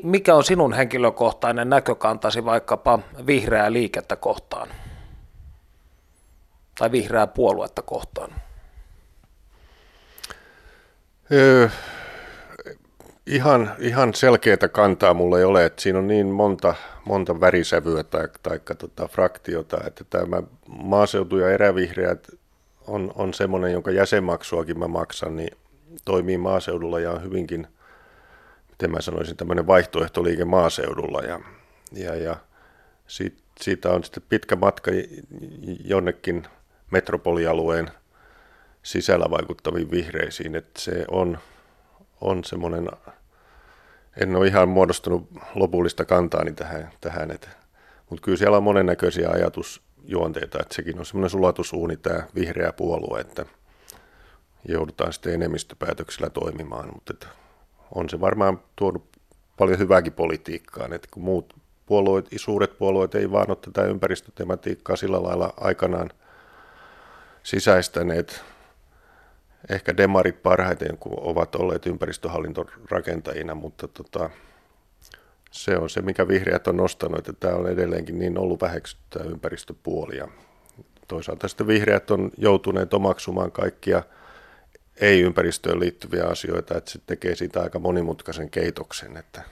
[0.03, 4.69] mikä on sinun henkilökohtainen näkökantasi vaikkapa vihreää liikettä kohtaan
[6.79, 8.31] tai vihreää puoluetta kohtaan?
[11.33, 11.69] Öö,
[13.27, 18.29] ihan, ihan selkeää kantaa mulla ei ole, että siinä on niin monta, monta värisävyä tai,
[18.43, 22.29] tai tota fraktiota, että tämä maaseutu ja erävihreät
[22.87, 25.57] on, on semmoinen, jonka jäsenmaksuakin mä maksan, niin
[26.05, 27.67] toimii maaseudulla ja on hyvinkin,
[28.71, 31.41] miten mä sanoisin, tämmöinen vaihtoehtoliike maaseudulla ja,
[31.93, 32.37] ja, ja
[33.07, 34.91] siitä, siitä on sitten pitkä matka
[35.85, 36.47] jonnekin
[36.95, 37.91] metropolialueen
[38.83, 41.39] sisällä vaikuttaviin vihreisiin, että se on,
[42.21, 42.89] on semmoinen,
[44.21, 47.49] en ole ihan muodostunut lopullista kantaani tähän, tähän että,
[48.11, 53.47] mutta kyllä siellä on monennäköisiä ajatusjuonteita, että sekin on semmoinen sulatusuuni tämä vihreä puolue, että
[54.69, 57.27] joudutaan sitten enemmistöpäätöksillä toimimaan, mutta että
[57.95, 59.09] on se varmaan tuonut
[59.59, 61.55] paljon hyvääkin politiikkaan, että kun muut
[61.87, 66.11] puolueet, suuret puolueet ei vaan ole tätä ympäristötematiikkaa sillä lailla aikanaan
[67.45, 68.45] sisäistäneet
[69.69, 74.31] ehkä demarit parhaiten, kun ovat olleet ympäristöhallintorakentajina, mutta tota,
[75.51, 80.17] se on se, mikä vihreät on nostanut, että tämä on edelleenkin niin ollut väheksyttä ympäristöpuoli.
[80.17, 80.29] Ja
[81.09, 84.03] toisaalta sitten vihreät on joutuneet omaksumaan kaikkia
[84.97, 89.43] ei-ympäristöön liittyviä asioita, että se tekee siitä aika monimutkaisen keitoksen, että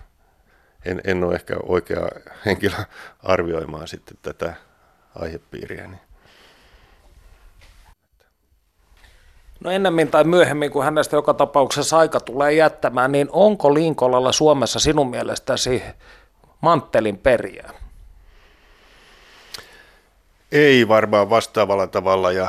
[0.84, 2.08] en, en ole ehkä oikea
[2.46, 2.76] henkilö
[3.22, 4.54] arvioimaan sitten tätä
[5.14, 5.86] aihepiiriä.
[5.86, 6.11] Niin.
[9.64, 14.78] No ennemmin tai myöhemmin, kun hänestä joka tapauksessa aika tulee jättämään, niin onko Linkolalla Suomessa
[14.78, 15.82] sinun mielestäsi
[16.60, 17.70] manttelin periä?
[20.52, 22.48] Ei varmaan vastaavalla tavalla ja,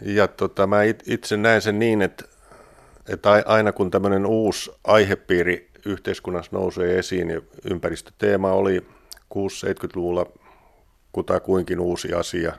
[0.00, 2.24] ja tota, mä itse näen sen niin, että,
[3.08, 7.40] että aina kun tämmöinen uusi aihepiiri yhteiskunnassa nousee esiin ja
[7.70, 8.86] ympäristöteema oli
[9.34, 10.26] 6-70-luvulla
[11.12, 12.52] kutakuinkin uusi asia,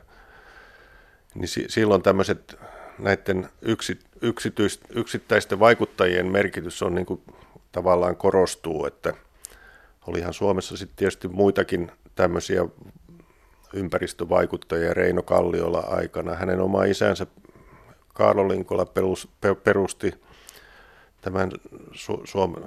[1.35, 2.57] niin silloin tämmöiset
[2.99, 7.21] näiden yksi, yksityis, yksittäisten vaikuttajien merkitys on niin kuin
[7.71, 9.13] tavallaan korostuu, että
[10.07, 12.65] olihan Suomessa sitten tietysti muitakin tämmöisiä
[13.73, 16.35] ympäristövaikuttajia Reino Kalliola aikana.
[16.35, 17.27] Hänen oma isänsä
[18.13, 18.85] Kaarlo Linkola
[19.63, 20.13] perusti
[21.21, 21.51] tämän
[21.91, 22.63] Su- Suomen,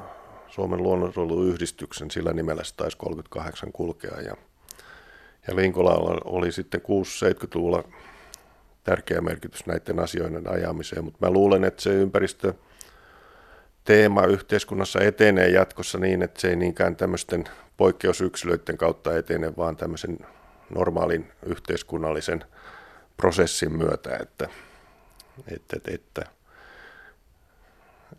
[0.49, 4.21] Suomen luonnonsuojeluyhdistyksen, sillä nimellä se taisi 38 kulkea.
[4.21, 4.37] Ja,
[5.49, 7.85] ja Linkola oli sitten 6-70-luvulla
[8.87, 12.55] tärkeä merkitys näiden asioiden ajamiseen, mutta mä luulen, että se ympäristö
[13.85, 17.45] teema yhteiskunnassa etenee jatkossa niin, että se ei niinkään tämmöisten
[17.77, 20.19] poikkeusyksilöiden kautta etene, vaan tämmöisen
[20.71, 22.45] normaalin yhteiskunnallisen
[23.17, 24.49] prosessin myötä, että,
[25.49, 26.23] että, että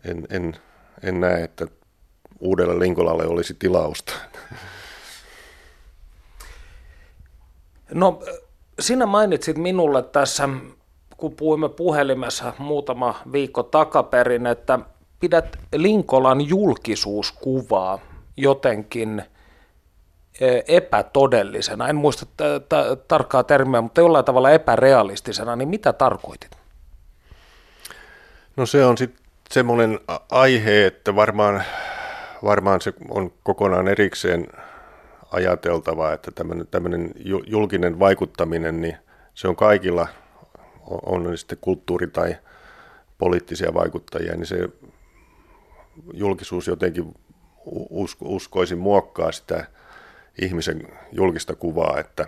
[0.04, 0.56] en, en,
[1.02, 1.66] en näe, että
[2.40, 4.12] uudelle Linkolalle olisi tilausta.
[7.94, 8.22] No
[8.80, 10.48] sinä mainitsit minulle tässä,
[11.16, 14.78] kun puhuimme puhelimessa muutama viikko takaperin, että
[15.20, 17.98] pidät Linkolan julkisuuskuvaa
[18.36, 19.22] jotenkin
[20.40, 21.88] e, epätodellisena.
[21.88, 26.50] En muista t- t- tarkkaa termiä, mutta jollain tavalla epärealistisena, niin mitä tarkoitit?
[28.56, 30.00] No se on sitten semmoinen
[30.30, 31.62] aihe, että varmaan,
[32.44, 34.46] varmaan se on kokonaan erikseen
[35.32, 37.10] ajateltava, että tämmöinen, tämmöinen
[37.46, 38.96] julkinen vaikuttaminen, niin
[39.34, 40.08] se on kaikilla,
[40.86, 42.36] on ne sitten kulttuuri- tai
[43.18, 44.68] poliittisia vaikuttajia, niin se
[46.12, 47.14] julkisuus jotenkin
[47.90, 49.66] usko, uskoisin muokkaa sitä
[50.42, 52.26] ihmisen julkista kuvaa, että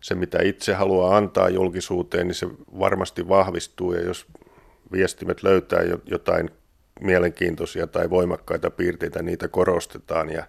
[0.00, 4.26] se mitä itse haluaa antaa julkisuuteen, niin se varmasti vahvistuu ja jos
[4.92, 6.50] viestimet löytää jotain
[7.00, 10.44] mielenkiintoisia tai voimakkaita piirteitä, niitä korostetaan ja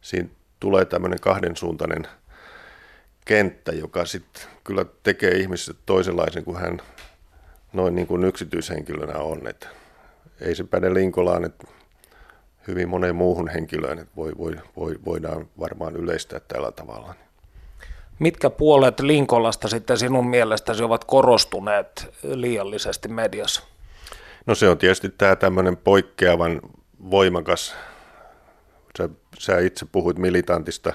[0.00, 0.28] siinä
[0.62, 2.06] tulee tämmöinen kahdensuuntainen
[3.24, 6.80] kenttä, joka sitten kyllä tekee ihmisestä toisenlaisen kuin hän
[7.72, 9.48] noin niin kuin yksityishenkilönä on.
[9.48, 9.68] Et
[10.40, 11.66] ei se päde Linkolaan, että
[12.68, 17.14] hyvin moneen muuhun henkilöön, että voi, voi, voi, voidaan varmaan yleistää tällä tavalla.
[18.18, 23.62] Mitkä puolet Linkolasta sitten sinun mielestäsi ovat korostuneet liiallisesti mediassa?
[24.46, 26.60] No se on tietysti tämä tämmöinen poikkeavan
[27.10, 27.74] voimakas,
[28.98, 29.08] sä,
[29.38, 30.92] sä itse puhuit militantista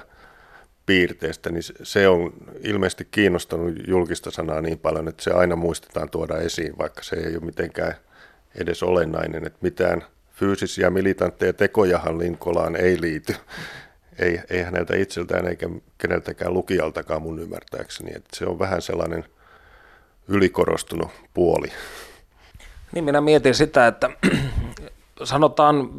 [0.86, 6.36] piirteestä, niin se on ilmeisesti kiinnostanut julkista sanaa niin paljon, että se aina muistetaan tuoda
[6.36, 7.94] esiin, vaikka se ei ole mitenkään
[8.54, 13.34] edes olennainen, että mitään fyysisiä militantteja tekojahan Linkolaan ei liity.
[14.18, 15.68] Ei, ei häneltä itseltään eikä
[15.98, 18.10] keneltäkään lukijaltakaan mun ymmärtääkseni.
[18.16, 19.24] Että se on vähän sellainen
[20.28, 21.68] ylikorostunut puoli.
[22.92, 24.10] Niin minä mietin sitä, että
[25.24, 25.90] sanotaan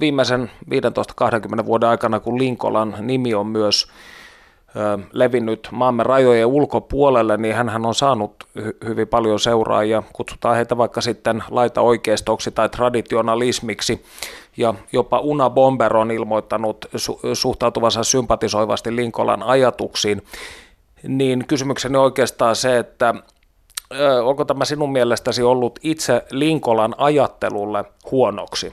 [0.00, 0.50] viimeisen
[1.62, 3.86] 15-20 vuoden aikana, kun Linkolan nimi on myös
[5.12, 10.02] levinnyt maamme rajojen ulkopuolelle, niin hän on saanut hy- hyvin paljon seuraajia.
[10.12, 14.04] Kutsutaan heitä vaikka sitten laita-oikeistoksi tai traditionalismiksi.
[14.56, 20.22] Ja jopa Una Bomber on ilmoittanut su- suhtautuvansa sympatisoivasti Linkolan ajatuksiin.
[21.02, 23.14] Niin kysymykseni oikeastaan se, että
[24.24, 28.72] onko tämä sinun mielestäsi ollut itse Linkolan ajattelulle huonoksi?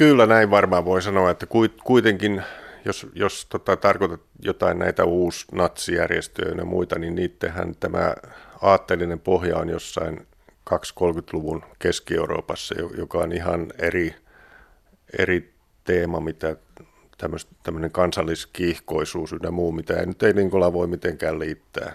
[0.00, 1.46] Kyllä näin varmaan voi sanoa, että
[1.84, 2.42] kuitenkin
[2.84, 8.14] jos, jos tota, tarkoitat jotain näitä uusnatsijärjestöjä ja muita, niin niittenhän tämä
[8.62, 10.26] aatteellinen pohja on jossain
[10.70, 14.14] 230-luvun Keski-Euroopassa, joka on ihan eri,
[15.18, 16.56] eri teema, mitä
[17.62, 21.92] tämmöinen kansalliskiihkoisuus ja muu, mitä ei nyt ei Linkola voi mitenkään liittää.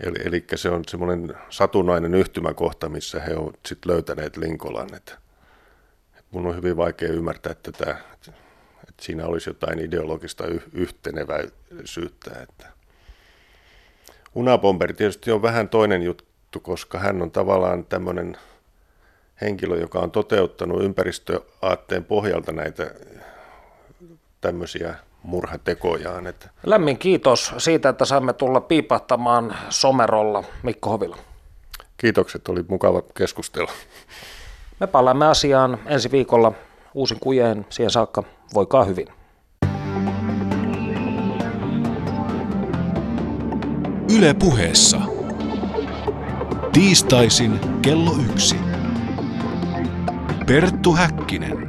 [0.00, 4.94] Eli, eli se on semmoinen satunnainen yhtymäkohta, missä he ovat sitten löytäneet Linkolan.
[4.94, 5.18] Et, et
[6.30, 8.32] mun on hyvin vaikea ymmärtää tätä, että
[8.98, 12.30] että siinä olisi jotain ideologista yhteneväisyyttä.
[12.42, 12.66] Että.
[14.34, 18.36] Unabomber tietysti on vähän toinen juttu, koska hän on tavallaan tämmöinen
[19.40, 22.90] henkilö, joka on toteuttanut ympäristöaatteen pohjalta näitä
[24.40, 26.26] tämmöisiä murhatekojaan.
[26.26, 26.50] Että.
[26.66, 31.18] Lämmin kiitos siitä, että saimme tulla piipahtamaan somerolla Mikko Hovila.
[31.96, 33.72] Kiitokset, oli mukava keskustella.
[34.80, 36.52] Me palaamme asiaan ensi viikolla
[36.94, 37.66] uusin kujeen.
[37.68, 38.22] Siihen saakka
[38.54, 39.06] voikaa hyvin.
[44.16, 45.00] Yle puheessa.
[46.72, 48.56] Tiistaisin kello yksi.
[50.46, 51.67] Perttu Häkkinen.